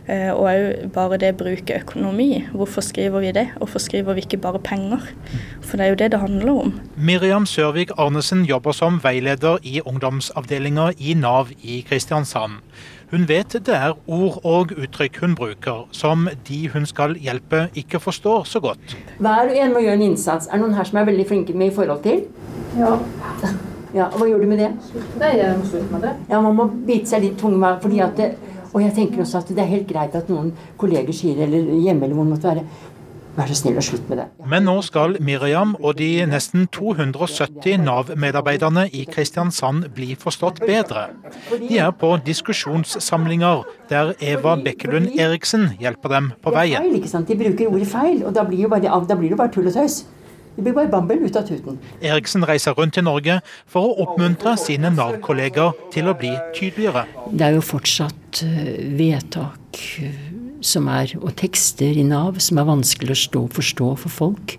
Eh, 0.09 0.31
og 0.33 0.47
òg 0.49 0.89
bare 0.93 1.19
det 1.21 1.35
å 1.35 1.39
bruke 1.43 1.79
økonomi. 1.83 2.41
Hvorfor 2.57 2.85
skriver 2.85 3.23
vi 3.23 3.33
det? 3.37 3.47
Hvorfor 3.61 3.83
skriver 3.85 4.17
vi 4.17 4.25
ikke 4.25 4.41
bare 4.41 4.61
penger? 4.65 5.05
For 5.61 5.77
det 5.77 5.85
er 5.85 5.93
jo 5.93 5.99
det 6.01 6.11
det 6.15 6.21
handler 6.23 6.53
om. 6.65 6.73
Miriam 6.97 7.47
Sørvik 7.47 7.93
Arnesen 8.01 8.47
jobber 8.49 8.73
som 8.73 8.99
veileder 9.05 9.61
i 9.63 9.83
ungdomsavdelinga 9.85 10.95
i 10.99 11.15
Nav 11.15 11.53
i 11.61 11.83
Kristiansand. 11.87 12.65
Hun 13.09 13.23
vet 13.29 13.55
det 13.65 13.73
er 13.73 13.95
ord 14.07 14.35
og 14.45 14.73
uttrykk 14.77 15.23
hun 15.23 15.35
bruker 15.37 15.87
som 15.97 16.27
de 16.45 16.59
hun 16.75 16.85
skal 16.87 17.15
hjelpe, 17.17 17.63
ikke 17.73 18.01
forstår 18.05 18.45
så 18.45 18.61
godt. 18.61 18.97
Hver 19.17 19.49
og 19.49 19.57
en 19.57 19.73
må 19.73 19.81
gjøre 19.81 19.97
en 19.97 20.05
innsats. 20.11 20.51
Er 20.51 20.59
det 20.59 20.67
noen 20.67 20.77
her 20.77 20.85
som 20.85 21.01
er 21.01 21.09
veldig 21.09 21.25
flinke 21.31 21.57
med 21.57 21.71
i 21.71 21.75
forhold 21.79 22.03
til? 22.05 22.27
Ja. 22.77 22.91
ja 23.97 24.11
hva 24.13 24.29
gjør 24.29 24.45
du 24.45 24.51
med 24.51 24.61
det? 24.61 24.69
Nei, 25.23 25.33
jeg 25.41 25.57
må 25.57 25.65
slutte 25.71 25.95
med 25.95 26.05
det. 26.05 26.13
Ja, 26.29 26.43
Man 26.45 26.61
må 26.61 26.69
bite 26.69 27.09
seg 27.09 27.25
litt 27.25 27.41
tunge 27.41 27.73
fordi 27.81 28.05
at 28.05 28.21
det, 28.21 28.29
Og 28.69 28.83
jeg 28.83 28.93
tenker 28.93 29.23
også 29.25 29.39
at 29.39 29.49
det 29.57 29.63
er 29.65 29.71
helt 29.71 29.89
greit 29.89 30.13
at 30.15 30.29
noen 30.29 30.51
kolleger 30.77 31.17
sier, 31.17 31.39
eller 31.47 31.71
hjemme 31.81 32.05
eller 32.05 32.15
hvor 32.15 32.27
det 32.27 32.33
måtte 32.35 32.51
være 32.51 32.67
Vær 33.39 33.47
så 33.47 33.55
snill 33.55 33.77
og 33.79 33.85
slutt 33.87 34.09
med 34.11 34.19
det. 34.19 34.25
Men 34.51 34.65
nå 34.67 34.75
skal 34.83 35.15
Miriam 35.23 35.77
og 35.79 35.99
de 36.01 36.09
nesten 36.27 36.67
270 36.75 37.79
Nav-medarbeiderne 37.85 38.89
i 38.91 39.05
Kristiansand 39.07 39.87
bli 39.95 40.17
forstått 40.19 40.59
bedre. 40.67 41.05
De 41.53 41.79
er 41.79 41.93
på 41.95 42.17
diskusjonssamlinger 42.27 43.63
der 43.93 44.15
Eva 44.19 44.57
Bekkelund 44.59 45.15
Eriksen 45.15 45.69
hjelper 45.79 46.17
dem 46.17 46.33
på 46.43 46.55
veien. 46.57 46.83
Feil, 46.83 46.99
ikke 46.99 47.13
sant? 47.15 47.31
De 47.31 47.39
bruker 47.39 47.71
ordet 47.71 47.91
feil, 47.93 48.25
og 48.27 48.35
da 48.35 48.43
blir, 48.49 48.67
jo 48.67 48.73
bare, 48.75 48.91
da 49.07 49.19
blir 49.19 49.37
det 49.37 49.39
bare 49.39 49.55
tull 49.55 49.71
og 49.71 49.77
tøys. 49.79 50.03
Det 50.59 50.65
blir 50.67 50.75
bare 50.75 50.91
bambel 50.91 51.21
ut 51.23 51.37
av 51.39 51.45
tuten. 51.47 51.77
Eriksen 52.03 52.43
reiser 52.43 52.75
rundt 52.75 52.99
i 52.99 53.03
Norge 53.07 53.37
for 53.71 53.87
å 53.87 53.93
oppmuntre 54.03 54.57
sine 54.59 54.91
Nav-kolleger 54.91 55.77
til 55.95 56.11
å 56.11 56.17
bli 56.19 56.33
tydeligere. 56.57 57.05
Det 57.31 57.47
er 57.47 57.55
jo 57.55 57.63
fortsatt 57.63 58.43
eh, 58.43 58.73
vedtak 58.99 59.79
som 60.65 60.89
er, 60.93 61.15
og 61.21 61.37
tekster 61.39 61.99
i 61.99 62.07
Nav 62.07 62.41
som 62.43 62.61
er 62.61 62.69
vanskelig 62.69 63.15
å 63.15 63.23
stå, 63.23 63.45
forstå 63.59 63.93
for 64.05 64.15
folk. 64.15 64.57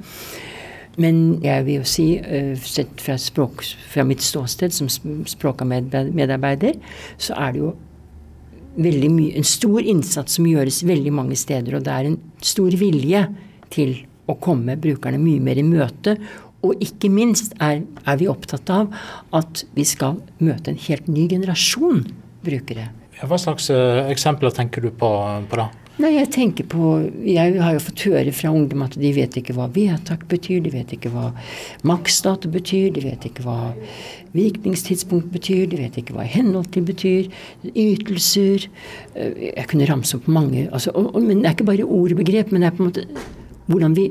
Men 0.99 1.39
jeg 1.43 1.65
vil 1.67 1.79
jo 1.79 1.85
si, 1.87 2.07
eh, 2.17 2.55
sett 2.59 2.99
fra, 2.99 3.15
språk, 3.17 3.63
fra 3.87 4.03
mitt 4.03 4.19
ståsted 4.19 4.73
som 4.75 4.89
språkmedarbeider, 4.89 6.75
så 7.17 7.37
er 7.37 7.53
det 7.53 7.61
jo 7.61 7.75
mye, 8.79 9.35
en 9.37 9.47
stor 9.47 9.79
innsats 9.79 10.35
som 10.35 10.45
gjøres 10.45 10.83
veldig 10.83 11.13
mange 11.13 11.35
steder. 11.35 11.75
Og 11.75 11.83
det 11.83 11.93
er 11.93 12.05
en 12.09 12.19
stor 12.41 12.69
vilje 12.71 13.27
til 13.69 13.95
å 14.27 14.35
komme 14.39 14.77
brukerne 14.79 15.19
mye 15.19 15.39
mer 15.39 15.57
i 15.57 15.63
møte. 15.63 16.17
Og 16.63 16.75
ikke 16.83 17.09
minst 17.09 17.53
er, 17.63 17.83
er 18.05 18.17
vi 18.19 18.27
opptatt 18.27 18.69
av 18.69 18.91
at 19.31 19.63
vi 19.75 19.85
skal 19.87 20.19
møte 20.43 20.73
en 20.73 20.81
helt 20.89 21.07
ny 21.07 21.27
generasjon 21.31 22.03
brukere. 22.43 22.89
Hva 23.19 23.39
slags 23.39 23.69
uh, 23.71 24.07
eksempler 24.11 24.51
tenker 24.55 24.83
du 24.83 24.91
på, 24.95 25.09
på 25.49 25.59
da? 25.59 25.69
Nei, 25.99 26.13
Jeg 26.15 26.29
tenker 26.31 26.63
på, 26.71 26.89
jeg 27.27 27.57
har 27.59 27.73
jo 27.75 27.81
fått 27.83 28.05
høre 28.07 28.31
fra 28.31 28.53
ungdom 28.55 28.85
at 28.85 28.93
de 28.95 29.09
vet 29.11 29.35
ikke 29.35 29.51
hva 29.57 29.65
vedtak 29.75 30.21
betyr, 30.31 30.61
de 30.63 30.71
vet 30.71 30.93
ikke 30.95 31.11
hva 31.11 31.33
maksdato 31.83 32.47
betyr, 32.51 32.93
de 32.95 33.03
vet 33.03 33.27
ikke 33.27 33.43
hva 33.43 33.73
virkningstidspunkt 34.31 35.27
betyr, 35.33 35.65
de 35.67 35.81
vet 35.81 35.99
ikke 35.99 36.15
hva 36.15 36.23
henhold 36.23 36.69
til 36.71 36.85
betyr, 36.87 37.27
ytelser 37.73 38.69
eh, 39.19 39.49
Jeg 39.49 39.67
kunne 39.67 39.89
ramse 39.89 40.15
opp 40.15 40.31
mange. 40.31 40.69
Altså, 40.71 40.95
men 41.19 41.43
det 41.43 41.51
er 41.51 41.57
ikke 41.57 41.67
bare 41.73 41.89
ord 41.89 42.15
og 42.15 42.23
begrep, 42.23 42.53
men 42.53 42.63
det 42.63 42.71
er 42.71 42.79
på 42.79 42.85
en 42.85 42.91
måte 42.93 43.07
hvordan 43.67 43.99
vi 43.99 44.07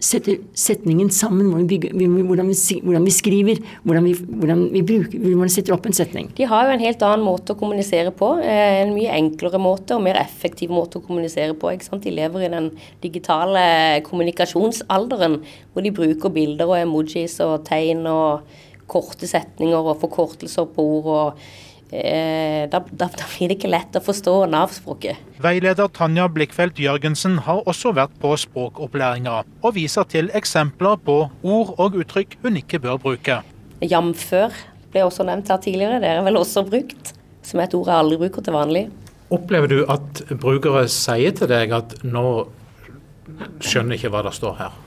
setter 0.00 0.40
setningen 0.56 1.10
sammen, 1.12 1.50
hvordan 1.52 1.68
vi, 1.68 1.78
hvordan 2.24 2.48
vi, 2.50 2.78
hvordan 2.84 3.06
vi 3.06 3.12
skriver, 3.14 3.60
hvordan 3.84 4.08
vi, 4.08 4.14
hvordan 4.14 4.62
vi, 4.72 4.82
bruker, 4.86 5.20
hvordan 5.20 5.44
vi 5.44 5.54
setter 5.54 5.76
opp 5.76 5.88
en 5.88 5.96
setning. 5.96 6.30
De 6.38 6.48
har 6.48 6.66
jo 6.66 6.74
en 6.74 6.84
helt 6.84 7.04
annen 7.06 7.26
måte 7.26 7.54
å 7.54 7.60
kommunisere 7.60 8.12
på. 8.16 8.32
Eh, 8.40 8.80
en 8.80 8.94
mye 8.96 9.12
enklere 9.16 9.60
måte 9.62 9.96
og 9.96 10.04
mer 10.06 10.20
effektiv 10.22 10.72
måte 10.74 11.00
å 11.00 11.04
kommunisere 11.04 11.56
på. 11.58 11.72
De 12.00 12.14
lever 12.14 12.46
i 12.46 12.52
den 12.52 12.70
digitale 13.04 13.62
kommunikasjonsalderen 14.06 15.40
hvor 15.72 15.84
de 15.84 15.94
bruker 15.94 16.32
bilder 16.34 16.70
og 16.70 16.80
emojis 16.80 17.36
og 17.44 17.60
tegn 17.68 18.06
og 18.10 18.58
korte 18.90 19.28
setninger 19.30 19.92
og 19.92 20.00
forkortelser 20.02 20.70
på 20.74 20.86
ord. 20.98 21.10
og 21.10 21.68
da, 21.90 22.78
da, 22.78 23.06
da, 23.10 23.26
blir 23.32 23.50
det 23.50 23.56
ikke 23.58 23.70
lett 23.72 23.96
å 23.98 24.02
forstå 24.04 24.34
Nav-språket. 24.52 25.18
Veileder 25.42 25.90
Tanja 25.90 26.28
Blikkfeldt 26.30 26.78
Jørgensen 26.78 27.40
har 27.46 27.64
også 27.70 27.90
vært 27.96 28.14
på 28.22 28.30
språkopplæringa, 28.38 29.40
og 29.64 29.74
viser 29.74 30.06
til 30.10 30.30
eksempler 30.38 31.00
på 31.02 31.16
ord 31.42 31.72
og 31.82 31.98
uttrykk 31.98 32.38
hun 32.44 32.60
ikke 32.60 32.78
bør 32.84 33.00
bruke. 33.02 33.40
Jamfør 33.82 34.54
ble 34.92 35.02
også 35.06 35.26
nevnt 35.26 35.50
her 35.50 35.58
tidligere, 35.62 35.98
det 36.02 36.12
er 36.12 36.22
vel 36.26 36.38
også 36.38 36.62
brukt, 36.68 37.12
som 37.46 37.58
er 37.60 37.66
et 37.66 37.76
ord 37.78 37.90
jeg 37.90 38.04
aldri 38.04 38.20
bruker 38.22 38.46
til 38.46 38.54
vanlig. 38.54 38.84
Opplever 39.30 39.70
du 39.70 39.80
at 39.90 40.22
brukere 40.42 40.86
sier 40.90 41.34
til 41.38 41.50
deg 41.50 41.74
at 41.74 41.98
nå 42.06 42.24
skjønner 43.62 43.96
ikke 43.96 44.10
hva 44.12 44.24
det 44.26 44.34
står 44.36 44.56
her? 44.58 44.78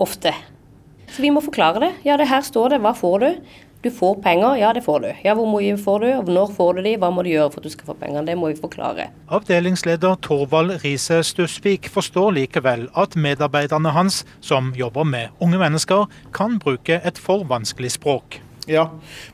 Ofte. 0.00 0.32
Så 1.08 1.24
vi 1.24 1.32
må 1.32 1.40
forklare 1.44 1.82
det. 1.82 1.90
Ja, 2.06 2.16
det 2.20 2.28
her 2.30 2.44
står 2.44 2.74
det, 2.74 2.82
hva 2.84 2.92
får 2.96 3.24
du? 3.24 3.28
Du 3.84 3.90
får 3.94 4.16
penger, 4.22 4.56
ja 4.58 4.72
det 4.74 4.80
får 4.82 5.00
du. 5.04 5.08
Ja, 5.22 5.36
Hvor 5.38 5.46
mye 5.46 5.76
får 5.78 6.00
du, 6.02 6.32
når 6.32 6.50
får 6.56 6.72
du 6.74 6.82
de, 6.82 6.96
hva 6.98 7.12
må 7.14 7.22
du 7.22 7.30
gjøre 7.30 7.52
for 7.52 7.62
at 7.62 7.68
du 7.68 7.70
skal 7.70 7.86
få 7.92 7.94
penger? 8.00 8.24
Det 8.26 8.34
må 8.34 8.50
vi 8.50 8.58
forklare. 8.58 9.06
Avdelingsleder 9.30 10.18
Torvald 10.24 10.80
Riise 10.82 11.20
Stusvik 11.22 11.86
forstår 11.94 12.34
likevel 12.40 12.88
at 12.98 13.14
medarbeiderne 13.14 13.94
hans, 13.94 14.24
som 14.40 14.72
jobber 14.74 15.06
med 15.06 15.30
unge 15.38 15.62
mennesker, 15.62 16.10
kan 16.34 16.58
bruke 16.58 16.98
et 17.06 17.22
for 17.22 17.46
vanskelig 17.46 17.92
språk. 17.94 18.40
Ja, 18.68 18.88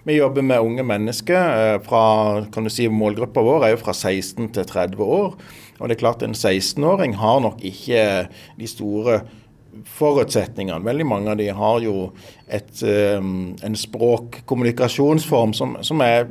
vi 0.04 0.18
jobber 0.18 0.44
med 0.44 0.60
unge 0.60 0.84
mennesker. 0.86 1.40
Eh, 1.74 1.78
fra, 1.82 2.44
kan 2.52 2.68
du 2.68 2.70
si, 2.70 2.84
Målgruppa 2.92 3.42
vår 3.42 3.64
er 3.64 3.72
jo 3.72 3.80
fra 3.80 3.96
16 3.96 4.52
til 4.54 4.68
30 4.68 5.00
år. 5.00 5.38
Og 5.80 5.88
det 5.88 5.96
er 5.96 6.04
klart 6.04 6.22
En 6.22 6.36
16-åring 6.36 7.16
har 7.18 7.40
nok 7.40 7.64
ikke 7.64 8.28
de 8.60 8.68
store 8.70 9.22
forutsetningene. 9.96 10.84
Veldig 10.84 11.06
mange 11.08 11.32
av 11.32 11.40
de 11.40 11.48
har 11.54 11.82
jo 11.84 12.08
et, 12.46 12.72
um, 13.18 13.52
en 13.62 13.76
språkkommunikasjonsform 13.78 15.54
som, 15.56 15.76
som, 15.84 16.02
er 16.04 16.28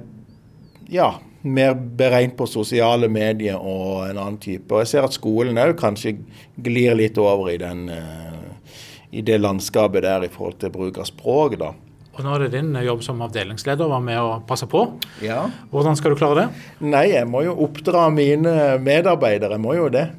ja, 0.92 1.14
mer 1.42 1.76
beregnet 1.76 2.38
på 2.40 2.48
sosiale 2.50 3.10
medier 3.12 3.60
og 3.60 4.10
en 4.10 4.20
annen 4.20 4.42
type. 4.42 4.70
Og 4.72 4.84
jeg 4.84 4.94
ser 4.94 5.08
at 5.08 5.16
skolen 5.16 5.60
òg 5.62 5.76
kanskje 5.80 6.18
glir 6.64 6.98
litt 7.00 7.20
over 7.22 7.52
i, 7.54 7.58
den, 7.62 7.88
uh, 7.90 8.76
i 9.12 9.26
det 9.26 9.42
landskapet 9.42 10.06
der 10.06 10.28
i 10.28 10.32
forhold 10.34 10.62
til 10.64 10.74
bruk 10.74 11.02
av 11.04 11.10
språk. 11.10 11.60
da. 11.62 11.74
Og 12.14 12.22
Nå 12.22 12.34
er 12.36 12.44
det 12.44 12.54
din 12.54 12.76
jobb 12.86 13.02
som 13.02 13.22
avdelingsleder 13.26 13.88
å 13.88 13.94
være 13.96 14.06
med 14.06 14.20
og 14.22 14.44
passe 14.50 14.68
på. 14.70 14.86
Ja. 15.26 15.48
Hvordan 15.72 15.98
skal 15.98 16.14
du 16.14 16.20
klare 16.20 16.44
det? 16.44 16.66
Nei, 16.86 17.08
Jeg 17.10 17.26
må 17.26 17.42
jo 17.42 17.56
oppdra 17.66 18.06
mine 18.14 18.78
medarbeidere. 18.78 19.58
Jeg 19.58 19.64
må 19.64 19.74
jo 19.74 19.90
det. 19.90 20.12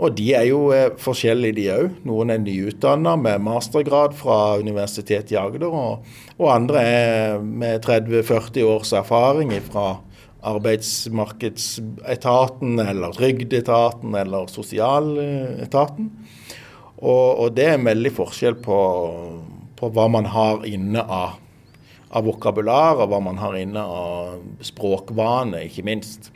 Og 0.00 0.14
de 0.16 0.30
er 0.32 0.46
jo 0.48 0.70
eh, 0.72 0.88
forskjellige, 1.00 1.56
de 1.58 1.66
òg. 1.74 1.90
Noen 2.08 2.30
er 2.32 2.38
nyutdanna 2.40 3.16
med 3.20 3.42
mastergrad 3.44 4.14
fra 4.16 4.56
Universitetet 4.60 5.32
i 5.34 5.36
Agder, 5.40 5.68
og, 5.68 6.04
og 6.38 6.54
andre 6.54 6.78
er 6.80 7.38
med 7.44 7.84
30-40 7.84 8.64
års 8.64 8.92
erfaring 8.96 9.52
fra 9.66 10.00
arbeidsmarkedsetaten 10.40 12.80
eller 12.80 13.12
trygdeetaten 13.12 14.14
eller 14.16 14.46
sosialetaten. 14.48 16.10
Og, 17.00 17.40
og, 17.40 17.52
det 17.56 17.64
er 17.66 17.74
en 17.76 17.84
veldig 17.88 18.12
forskjell 18.16 18.54
på, 18.64 18.78
på 19.76 19.88
hva 19.92 20.08
man 20.12 20.24
har 20.32 20.64
inne 20.68 21.02
av, 21.04 21.30
av 22.12 22.24
vokabular, 22.24 22.96
og 23.00 23.08
hva 23.12 23.20
man 23.24 23.38
har 23.40 23.56
inne 23.60 23.82
av 23.84 24.40
språkvane, 24.64 25.64
ikke 25.68 25.84
minst. 25.88 26.32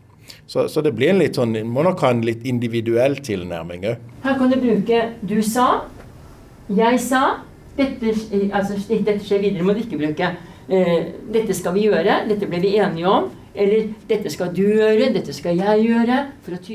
Så, 0.46 0.68
så, 0.68 0.82
det 0.84 0.94
blir 0.96 1.12
en 1.12 1.20
litt 1.22 1.38
sånn, 1.38 1.56
må 1.66 1.84
nok 1.86 2.00
ha 2.04 2.12
en 2.14 2.24
litt 2.26 2.44
individuell 2.48 3.16
tilnærming 3.24 3.86
òg. 3.90 4.10
Her 4.24 4.38
kan 4.38 4.50
du 4.50 4.58
bruke 4.60 5.02
'du 5.22 5.42
sa', 5.42 5.84
'jeg 6.68 7.00
sa'. 7.00 7.40
Dette, 7.76 8.14
altså, 8.52 8.74
dette 8.88 9.24
skjer 9.24 9.40
videre, 9.40 9.64
må 9.64 9.72
du 9.74 9.80
ikke 9.82 9.98
bruke. 9.98 10.36
Eh, 10.68 11.06
dette 11.32 11.54
skal 11.54 11.74
vi 11.74 11.88
gjøre, 11.88 12.28
dette 12.28 12.46
ble 12.46 12.60
vi 12.60 12.76
enige 12.78 13.08
om. 13.08 13.30
Eller 13.54 13.88
'dette 14.08 14.30
skal 14.30 14.54
du 14.54 14.62
gjøre, 14.62 15.12
dette 15.14 15.32
skal 15.32 15.56
jeg 15.56 15.86
gjøre'. 15.86 16.26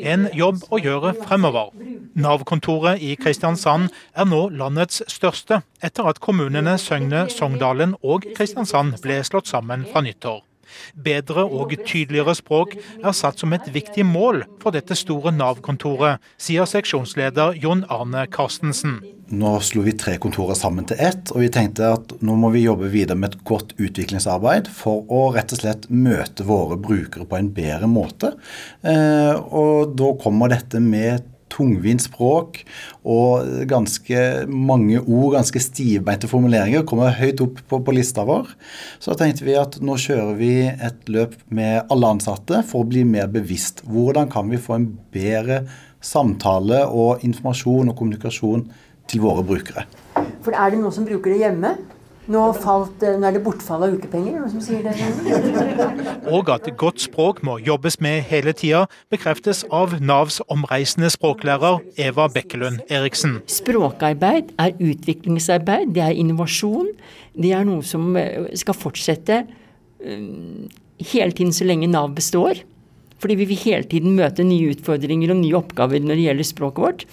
en 0.03 0.27
jobb 0.33 0.55
å 0.71 0.79
gjøre 0.79 1.13
fremover. 1.23 1.71
Nav-kontoret 2.15 3.01
i 3.01 3.15
Kristiansand 3.15 3.89
er 4.15 4.25
nå 4.25 4.49
landets 4.49 5.03
største, 5.07 5.61
etter 5.83 6.07
at 6.07 6.19
kommunene 6.19 6.77
Søgne, 6.77 7.29
Sogndalen 7.29 7.95
og 8.03 8.23
Kristiansand 8.35 9.01
ble 9.01 9.23
slått 9.23 9.47
sammen 9.47 9.85
fra 9.91 10.01
nyttår. 10.01 10.48
Bedre 10.93 11.45
og 11.45 11.75
tydeligere 11.85 12.35
språk 12.37 12.75
er 12.79 13.15
satt 13.15 13.41
som 13.41 13.53
et 13.55 13.69
viktig 13.73 14.05
mål 14.07 14.43
for 14.61 14.75
dette 14.75 14.97
store 14.97 15.33
Nav-kontoret, 15.35 16.19
sier 16.41 16.69
seksjonsleder 16.69 17.57
Jon 17.61 17.85
Arne 17.89 18.25
Carstensen. 18.31 18.99
Nå 19.29 19.51
slo 19.61 19.83
vi 19.85 19.93
tre 19.93 20.15
kontorer 20.21 20.57
sammen 20.57 20.87
til 20.89 20.97
ett, 21.05 21.29
og 21.35 21.43
vi 21.43 21.51
tenkte 21.53 21.91
at 21.93 22.15
nå 22.25 22.33
må 22.39 22.49
vi 22.53 22.63
jobbe 22.63 22.89
videre 22.89 23.17
med 23.19 23.35
et 23.35 23.43
godt 23.45 23.75
utviklingsarbeid 23.77 24.71
for 24.73 25.05
å 25.05 25.27
rett 25.35 25.53
og 25.53 25.61
slett 25.61 25.85
møte 25.93 26.47
våre 26.47 26.79
brukere 26.81 27.27
på 27.29 27.37
en 27.37 27.51
bedre 27.53 27.89
måte. 27.91 28.33
Eh, 28.81 29.35
og 29.37 29.93
da 29.99 30.15
kommer 30.23 30.49
dette 30.49 30.81
med 30.81 31.27
tungvint 31.51 32.03
språk 32.03 32.61
og 33.03 33.65
ganske 33.69 34.23
mange 34.49 35.01
ord, 35.01 35.35
ganske 35.37 35.61
stivbeinte 35.63 36.29
formuleringer, 36.31 36.85
kommer 36.87 37.15
høyt 37.17 37.43
opp 37.45 37.61
på, 37.67 37.81
på, 37.85 37.95
lista 37.95 38.25
vår. 38.27 38.51
Så 39.03 39.17
tenkte 39.19 39.47
vi 39.47 39.57
at 39.59 39.79
nå 39.83 39.97
kjører 39.99 40.33
vi 40.39 40.53
et 40.71 41.11
løp 41.11 41.37
med 41.53 41.89
alle 41.91 42.15
ansatte 42.15 42.63
for 42.69 42.83
å 42.83 42.89
bli 42.89 43.05
mer 43.07 43.29
bevisst. 43.31 43.83
Hvordan 43.89 44.31
kan 44.31 44.51
vi 44.51 44.61
få 44.61 44.77
en 44.77 44.89
bedre 45.13 45.63
samtale 45.99 46.85
og 46.87 47.25
informasjon 47.27 47.91
og 47.91 47.97
kommunikasjon 47.99 48.67
til 49.09 49.23
våre 49.25 49.45
brukere? 49.45 49.87
For 50.45 50.55
er 50.55 50.71
det 50.71 50.81
noen 50.81 50.95
som 50.95 51.07
bruker 51.07 51.33
det 51.33 51.41
hjemme? 51.43 51.73
Nå, 52.29 52.41
falt, 52.61 53.01
nå, 53.01 53.25
er 53.25 53.33
det 53.33 53.41
bortfall 53.41 53.87
av 53.87 53.95
ukepenger, 53.97 54.35
noen 54.37 54.51
som 54.53 54.61
sier 54.61 54.83
det? 54.85 54.93
Og 56.35 56.51
at 56.53 56.67
godt 56.77 57.01
språk 57.01 57.41
må 57.45 57.55
jobbes 57.65 57.97
med 58.05 58.21
hele 58.29 58.53
tida, 58.53 58.83
bekreftes 59.09 59.63
av 59.73 59.95
Navs 59.97 60.37
omreisende 60.53 61.09
språklærer 61.09 61.79
Eva 62.05 62.27
Bekkelund 62.29 62.83
Eriksen. 62.93 63.39
Språkarbeid 63.49 64.53
er 64.61 64.77
utviklingsarbeid, 64.77 65.95
det 65.95 66.05
er 66.05 66.19
innovasjon. 66.21 66.91
Det 67.33 67.55
er 67.57 67.65
noe 67.65 67.81
som 67.87 68.13
eh, 68.19 68.51
skal 68.61 68.77
fortsette 68.77 69.41
eh, 69.41 70.29
hele 71.09 71.33
tiden 71.33 71.55
så 71.55 71.65
lenge 71.65 71.89
Nav 71.89 72.13
består. 72.13 72.61
Fordi 73.19 73.35
vi 73.41 73.49
vil 73.49 73.59
hele 73.65 73.89
tiden 73.89 74.15
møte 74.15 74.45
nye 74.47 74.71
utfordringer 74.75 75.33
og 75.33 75.41
nye 75.41 75.57
oppgaver 75.59 76.03
når 76.03 76.15
det 76.15 76.27
gjelder 76.29 76.47
språket 76.47 76.85
vårt. 76.85 77.05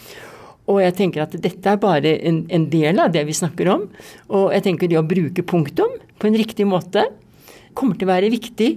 Og 0.66 0.80
jeg 0.82 0.96
tenker 0.98 1.22
at 1.22 1.36
dette 1.38 1.70
er 1.70 1.78
bare 1.82 2.16
en, 2.26 2.42
en, 2.50 2.66
del 2.70 2.98
av 3.02 3.12
det 3.14 3.22
vi 3.28 3.36
snakker 3.36 3.70
om. 3.70 3.86
Og 4.34 4.50
jeg 4.54 4.66
tenker 4.66 4.90
det 4.90 4.98
å 4.98 5.06
bruke 5.06 5.46
punktum 5.46 5.94
på 6.18 6.28
en 6.28 6.38
riktig 6.38 6.66
måte 6.68 7.06
kommer 7.76 7.98
til 7.98 8.08
å 8.08 8.14
være 8.14 8.32
viktig 8.32 8.70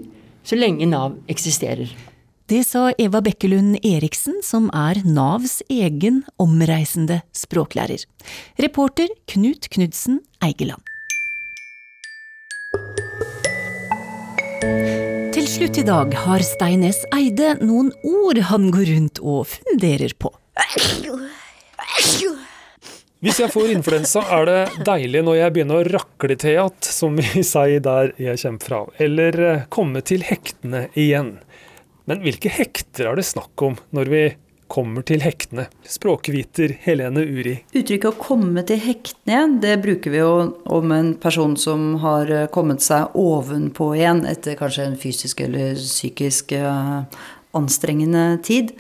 så 0.46 0.58
lenge 0.60 0.88
Nav 0.90 1.18
eksisterer. 1.32 1.90
Det 2.50 2.64
sa 2.66 2.88
Eva 2.98 3.22
Bekkelund 3.22 3.78
Eriksen, 3.86 4.40
som 4.42 4.72
er 4.74 5.04
Navs 5.06 5.60
egen 5.70 6.24
omreisende 6.42 7.20
språklærer. 7.36 8.08
Reporter 8.58 9.12
Knut 9.30 9.70
Knudsen 9.70 10.24
Eigeland. 10.42 10.82
Til 15.36 15.46
slutt 15.46 15.78
i 15.78 15.86
dag 15.86 16.18
har 16.26 16.42
Stein 16.46 16.82
S. 16.90 17.04
Eide 17.14 17.54
noen 17.62 17.94
ord 18.02 18.42
han 18.50 18.72
går 18.74 18.90
rundt 18.96 19.22
og 19.22 19.46
funderer 19.54 20.18
på. 20.18 20.34
Hvis 23.20 23.42
jeg 23.42 23.52
får 23.52 23.74
influensa, 23.74 24.22
er 24.32 24.46
det 24.48 24.84
deilig 24.88 25.26
når 25.28 25.36
jeg 25.42 25.54
begynner 25.56 25.82
å 25.82 25.88
rakle 25.92 26.38
til 26.40 26.54
igjen, 26.54 26.76
som 26.88 27.18
vi 27.20 27.44
sier 27.54 27.82
der 27.84 28.14
jeg 28.16 28.40
kommer 28.40 28.64
fra, 28.64 28.84
eller 29.04 29.40
eh, 29.44 29.66
komme 29.68 30.04
til 30.08 30.24
hektene 30.24 30.86
igjen. 30.96 31.34
Men 32.08 32.24
hvilke 32.24 32.52
hekter 32.54 33.10
er 33.10 33.20
det 33.20 33.28
snakk 33.28 33.60
om 33.66 33.76
når 33.94 34.14
vi 34.14 34.22
kommer 34.72 35.04
til 35.04 35.20
hektene? 35.26 35.66
Språkviter 35.84 36.78
Helene 36.86 37.26
Uri. 37.26 37.58
Uttrykket 37.74 38.08
'å 38.08 38.22
komme 38.22 38.64
til 38.70 38.80
hektene 38.86 39.36
igjen', 39.36 39.60
det 39.66 39.76
bruker 39.84 40.16
vi 40.16 40.22
jo 40.22 40.32
om 40.80 40.96
en 40.96 41.12
person 41.20 41.58
som 41.60 42.00
har 42.06 42.32
eh, 42.32 42.48
kommet 42.48 42.86
seg 42.86 43.20
ovenpå 43.20 43.92
igjen 43.98 44.24
etter 44.30 44.56
kanskje 44.56 44.88
en 44.88 44.98
fysisk 44.98 45.44
eller 45.44 45.76
psykisk 45.76 46.56
eh, 46.56 47.04
anstrengende 47.58 48.40
tid. 48.48 48.72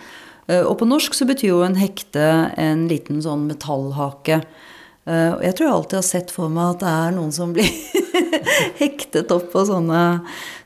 Eh, 0.50 0.66
og 0.66 0.80
på 0.82 0.90
norsk 0.90 1.16
så 1.16 1.28
betyr 1.30 1.54
jo 1.54 1.64
en 1.66 1.80
hekte 1.80 2.26
en 2.60 2.88
liten 2.90 3.22
sånn 3.26 3.48
metallhake. 3.50 4.42
Eh, 5.10 5.32
og 5.34 5.44
jeg 5.46 5.56
tror 5.58 5.68
jeg 5.68 5.76
alltid 5.76 6.00
har 6.02 6.08
sett 6.10 6.34
for 6.34 6.54
meg 6.54 6.76
at 6.76 6.84
det 6.84 6.94
er 6.94 7.18
noen 7.18 7.34
som 7.34 7.54
blir 7.56 7.70
hektet 8.82 9.32
opp 9.34 9.52
på 9.54 9.66
sånne 9.70 10.02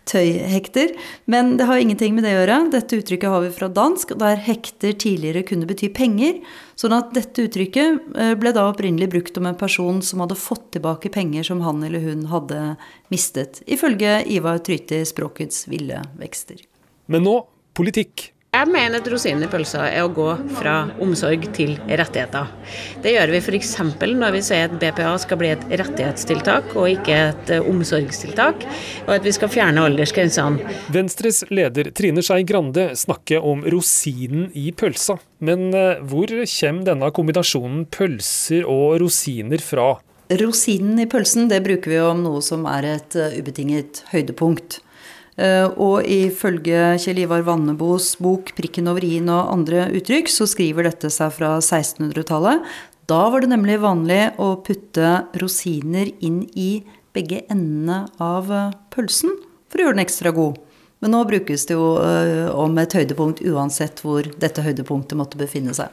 tøyhekter. 0.09 0.91
Men 1.31 1.55
det 1.59 1.67
har 1.69 1.79
ingenting 1.79 2.15
med 2.15 2.25
det 2.25 2.33
å 2.33 2.41
gjøre. 2.41 2.57
Dette 2.73 2.99
uttrykket 2.99 3.31
har 3.31 3.43
vi 3.45 3.53
fra 3.55 3.69
dansk, 3.71 4.15
der 4.19 4.41
hekter 4.43 4.95
tidligere 4.99 5.45
kunne 5.47 5.67
bety 5.69 5.89
penger. 5.95 6.41
Sånn 6.79 6.95
at 6.97 7.13
dette 7.15 7.47
uttrykket 7.47 8.17
eh, 8.19 8.33
ble 8.39 8.51
da 8.55 8.67
opprinnelig 8.71 9.11
brukt 9.13 9.39
om 9.39 9.47
en 9.47 9.59
person 9.59 10.01
som 10.03 10.23
hadde 10.25 10.39
fått 10.39 10.73
tilbake 10.75 11.11
penger 11.13 11.47
som 11.47 11.63
han 11.63 11.83
eller 11.85 12.03
hun 12.03 12.27
hadde 12.31 12.61
mistet, 13.13 13.61
ifølge 13.69 14.21
Ivar 14.33 14.59
Tryti, 14.65 15.03
språkets 15.07 15.67
ville 15.71 16.01
vekster. 16.19 16.59
Men 17.11 17.27
nå 17.27 17.39
politikk. 17.77 18.31
Jeg 18.53 18.69
mener 18.69 18.99
at 18.99 19.07
rosinen 19.09 19.41
i 19.41 19.47
pølsa 19.49 19.87
er 19.89 20.03
å 20.05 20.11
gå 20.13 20.27
fra 20.59 20.75
omsorg 21.01 21.47
til 21.57 21.71
rettigheter. 21.89 22.51
Det 23.01 23.15
gjør 23.15 23.31
vi 23.33 23.39
f.eks. 23.41 23.71
når 24.05 24.35
vi 24.35 24.41
sier 24.45 24.67
at 24.67 24.75
BPA 24.77 25.15
skal 25.23 25.39
bli 25.41 25.49
et 25.55 25.63
rettighetstiltak 25.81 26.75
og 26.77 26.85
ikke 26.91 27.15
et 27.31 27.49
eh, 27.55 27.65
omsorgstiltak, 27.71 28.67
og 29.07 29.11
at 29.15 29.25
vi 29.25 29.33
skal 29.33 29.49
fjerne 29.49 29.87
aldersgrensene. 29.89 30.69
Venstres 30.93 31.41
leder 31.49 31.89
Trine 31.97 32.21
Skei 32.21 32.45
Grande 32.45 32.91
snakker 32.93 33.41
om 33.41 33.65
rosinen 33.73 34.51
i 34.53 34.69
pølsa. 34.69 35.17
Men 35.41 35.71
eh, 35.73 36.05
hvor 36.05 36.29
kommer 36.29 36.89
denne 36.91 37.09
kombinasjonen 37.17 37.87
pølser 37.89 38.69
og 38.69 38.99
rosiner 39.01 39.65
fra? 39.65 39.95
Rosinen 40.29 41.01
i 41.01 41.09
pølsen 41.09 41.49
det 41.49 41.63
bruker 41.65 41.89
vi 41.89 42.03
om 42.05 42.21
noe 42.21 42.45
som 42.45 42.69
er 42.69 42.91
et 42.99 43.17
eh, 43.17 43.33
ubetinget 43.41 44.05
høydepunkt. 44.13 44.82
Eh, 45.33 45.65
og 45.81 46.05
ifølge 46.05 46.93
Kjell 47.01 47.23
Ivar 47.23 47.41
Vannebos 47.47 48.13
bok 48.21 48.53
'Prikken 48.53 48.89
over 48.91 49.01
i-en' 49.01 49.31
og 49.33 49.49
andre 49.53 49.87
uttrykk, 49.89 50.29
så 50.29 50.45
skriver 50.45 50.85
dette 50.85 51.09
seg 51.09 51.33
fra 51.33 51.57
1600-tallet. 51.57 52.61
Da 53.09 53.29
var 53.29 53.41
det 53.41 53.49
nemlig 53.49 53.81
vanlig 53.81 54.35
å 54.37 54.55
putte 54.63 55.25
rosiner 55.41 56.11
inn 56.21 56.45
i 56.55 56.83
begge 57.13 57.43
endene 57.49 58.05
av 58.21 58.51
eh, 58.51 58.77
pølsen 58.93 59.33
for 59.69 59.81
å 59.81 59.87
gjøre 59.87 59.97
den 59.97 60.05
ekstra 60.05 60.31
god. 60.35 60.61
Men 61.01 61.11
nå 61.11 61.25
brukes 61.27 61.65
det 61.67 61.75
jo 61.75 61.97
eh, 61.99 62.47
om 62.53 62.77
et 62.79 62.93
høydepunkt 62.93 63.41
uansett 63.43 63.99
hvor 64.05 64.23
dette 64.39 64.63
høydepunktet 64.63 65.17
måtte 65.19 65.41
befinne 65.41 65.73
seg. 65.75 65.89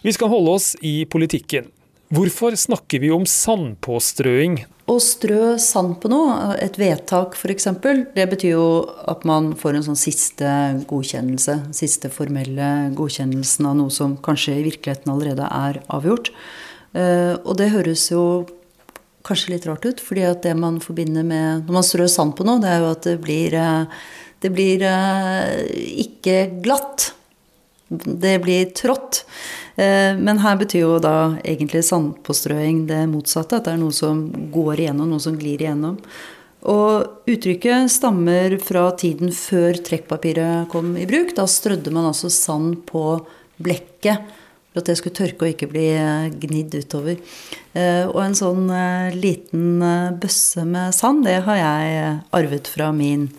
Vi 0.00 0.14
skal 0.16 0.30
holde 0.32 0.54
oss 0.56 0.72
i 0.80 1.04
politikken. 1.10 1.68
Hvorfor 2.10 2.56
snakker 2.58 3.02
vi 3.02 3.10
om 3.14 3.26
sandpåstrøing? 3.28 4.62
Å 4.90 4.96
strø 4.98 5.54
sand 5.62 6.00
på 6.02 6.08
noe, 6.10 6.54
et 6.58 6.74
vedtak 6.80 7.36
f.eks., 7.38 7.68
det 8.16 8.24
betyr 8.32 8.56
jo 8.56 8.68
at 9.10 9.22
man 9.28 9.52
får 9.58 9.76
en 9.76 9.84
sånn 9.90 9.98
siste 9.98 10.48
godkjennelse. 10.90 11.56
Siste 11.76 12.10
formelle 12.10 12.90
godkjennelsen 12.98 13.68
av 13.70 13.76
noe 13.78 13.94
som 13.94 14.16
kanskje 14.24 14.56
i 14.58 14.64
virkeligheten 14.66 15.12
allerede 15.12 15.46
er 15.46 15.78
avgjort. 15.94 16.32
Eh, 16.98 17.36
og 17.38 17.54
det 17.60 17.70
høres 17.70 18.08
jo 18.10 18.24
kanskje 19.26 19.54
litt 19.54 19.68
rart 19.68 19.86
ut, 19.86 20.02
fordi 20.02 20.24
at 20.26 20.42
det 20.42 20.56
man 20.58 20.80
forbinder 20.82 21.22
med 21.26 21.68
Når 21.68 21.76
man 21.76 21.86
strør 21.86 22.10
sand 22.10 22.34
på 22.38 22.46
noe, 22.48 22.58
det 22.62 22.72
er 22.72 22.82
jo 22.82 22.90
at 22.90 23.06
det 23.06 23.16
blir, 23.22 23.54
eh, 23.54 24.02
det 24.42 24.50
blir 24.56 24.82
eh, 24.90 25.70
ikke 26.08 26.38
glatt. 26.64 27.12
Det 27.90 28.36
blir 28.42 28.72
trått. 28.74 29.24
Eh, 29.76 30.16
men 30.18 30.40
her 30.42 30.58
betyr 30.60 30.84
jo 30.84 30.98
da 31.02 31.36
egentlig 31.44 31.84
sandpåstrøing 31.86 32.84
det 32.90 33.04
motsatte. 33.10 33.60
At 33.60 33.68
det 33.68 33.76
er 33.76 33.80
noe 33.82 33.94
som 33.94 34.26
går 34.52 34.84
igjennom, 34.84 35.10
noe 35.12 35.22
som 35.22 35.38
glir 35.38 35.62
igjennom. 35.62 35.98
Og 36.70 37.30
uttrykket 37.30 37.88
stammer 37.92 38.58
fra 38.60 38.90
tiden 39.00 39.32
før 39.32 39.78
trekkpapiret 39.86 40.68
kom 40.72 40.92
i 41.00 41.06
bruk. 41.08 41.34
Da 41.36 41.46
strødde 41.48 41.92
man 41.94 42.10
altså 42.10 42.32
sand 42.32 42.82
på 42.90 43.04
blekket 43.60 44.36
for 44.70 44.82
at 44.82 44.86
det 44.86 44.98
skulle 45.00 45.18
tørke 45.18 45.46
og 45.46 45.54
ikke 45.54 45.70
bli 45.72 45.86
eh, 45.96 46.30
gnidd 46.42 46.76
utover. 46.78 47.20
Eh, 47.74 48.04
og 48.06 48.20
en 48.22 48.36
sånn 48.38 48.66
liten 49.16 49.82
bøsse 50.20 50.66
med 50.68 50.94
sand, 50.94 51.24
det 51.26 51.40
har 51.46 51.58
jeg 51.58 52.18
arvet 52.36 52.70
fra 52.70 52.90
min 52.94 53.30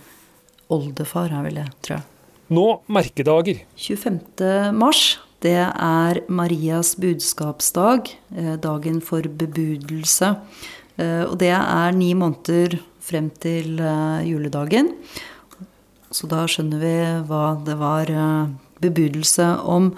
oldefar, 0.72 1.32
her 1.32 1.46
vil 1.48 1.60
jeg, 1.62 1.76
jeg. 1.88 2.04
Nå 2.52 2.66
merkedager. 2.92 3.62
25. 3.80 4.20
mars 4.76 5.20
det 5.42 5.58
er 5.58 6.22
Marias 6.30 6.94
budskapsdag, 7.02 8.12
eh, 8.38 8.56
dagen 8.62 9.02
for 9.02 9.22
bebudelse. 9.22 10.36
Eh, 10.98 11.24
og 11.26 11.40
det 11.40 11.50
er 11.50 11.92
ni 11.98 12.14
måneder 12.14 12.80
frem 13.02 13.32
til 13.42 13.80
eh, 13.80 14.22
juledagen. 14.30 14.94
Så 16.12 16.28
da 16.30 16.46
skjønner 16.46 16.78
vi 16.78 16.96
hva 17.26 17.58
det 17.66 17.78
var 17.80 18.06
bebudelse 18.84 19.46
om. 19.64 19.94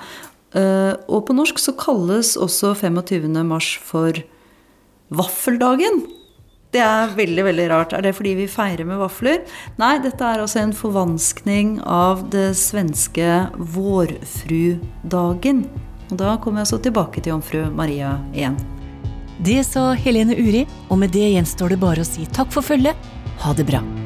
Og 0.53 1.23
på 1.25 1.33
norsk 1.33 1.57
så 1.57 1.73
kalles 1.73 2.35
også 2.37 2.75
25. 2.77 3.33
mars 3.41 3.71
for 3.81 4.13
vaffeldagen. 5.09 6.03
Det 6.73 6.81
er 6.81 7.11
veldig 7.13 7.43
veldig 7.45 7.67
rart. 7.69 7.93
Er 7.93 8.01
det 8.01 8.15
fordi 8.17 8.33
vi 8.39 8.47
feirer 8.49 8.85
med 8.89 8.97
vafler? 8.97 9.43
Nei, 9.77 9.99
dette 10.01 10.25
er 10.25 10.41
altså 10.41 10.59
en 10.63 10.73
forvanskning 10.73 11.75
av 11.85 12.25
det 12.33 12.57
svenske 12.57 13.27
vårfrudagen. 13.75 15.59
Og 16.09 16.15
da 16.17 16.37
kommer 16.41 16.63
jeg 16.63 16.71
så 16.73 16.79
tilbake 16.81 17.21
til 17.21 17.35
jomfru 17.35 17.61
Maria 17.77 18.17
igjen. 18.33 18.57
Det 19.43 19.61
sa 19.67 19.91
Helene 19.97 20.33
Uri, 20.37 20.65
og 20.89 20.97
med 21.01 21.13
det 21.13 21.29
gjenstår 21.35 21.69
det 21.73 21.81
bare 21.81 22.01
å 22.01 22.07
si 22.07 22.25
takk 22.33 22.49
for 22.53 22.65
følget. 22.65 22.97
Ha 23.43 23.53
det 23.57 23.65
bra. 23.69 24.02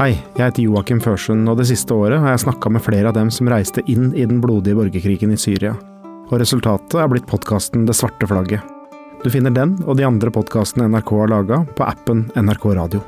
Hei, 0.00 0.14
jeg 0.32 0.40
heter 0.40 0.64
Joakim 0.64 1.00
Førsund, 1.04 1.44
og 1.52 1.58
det 1.60 1.66
siste 1.68 1.92
året 1.92 2.22
har 2.22 2.32
jeg 2.32 2.40
snakka 2.46 2.70
med 2.72 2.80
flere 2.80 3.10
av 3.10 3.18
dem 3.18 3.28
som 3.28 3.50
reiste 3.52 3.82
inn 3.84 4.14
i 4.16 4.24
den 4.24 4.38
blodige 4.40 4.78
borgerkrigen 4.78 5.34
i 5.34 5.36
Syria. 5.36 5.74
Og 6.30 6.38
resultatet 6.40 6.96
er 6.96 7.10
blitt 7.12 7.28
podkasten 7.28 7.84
Det 7.84 7.98
svarte 7.98 8.24
flagget. 8.30 8.64
Du 9.20 9.28
finner 9.28 9.52
den 9.52 9.76
og 9.84 10.00
de 10.00 10.08
andre 10.08 10.32
podkastene 10.32 10.88
NRK 10.88 11.16
har 11.20 11.32
laga, 11.34 11.60
på 11.76 11.84
appen 11.84 12.30
NRK 12.32 12.70
Radio. 12.80 13.04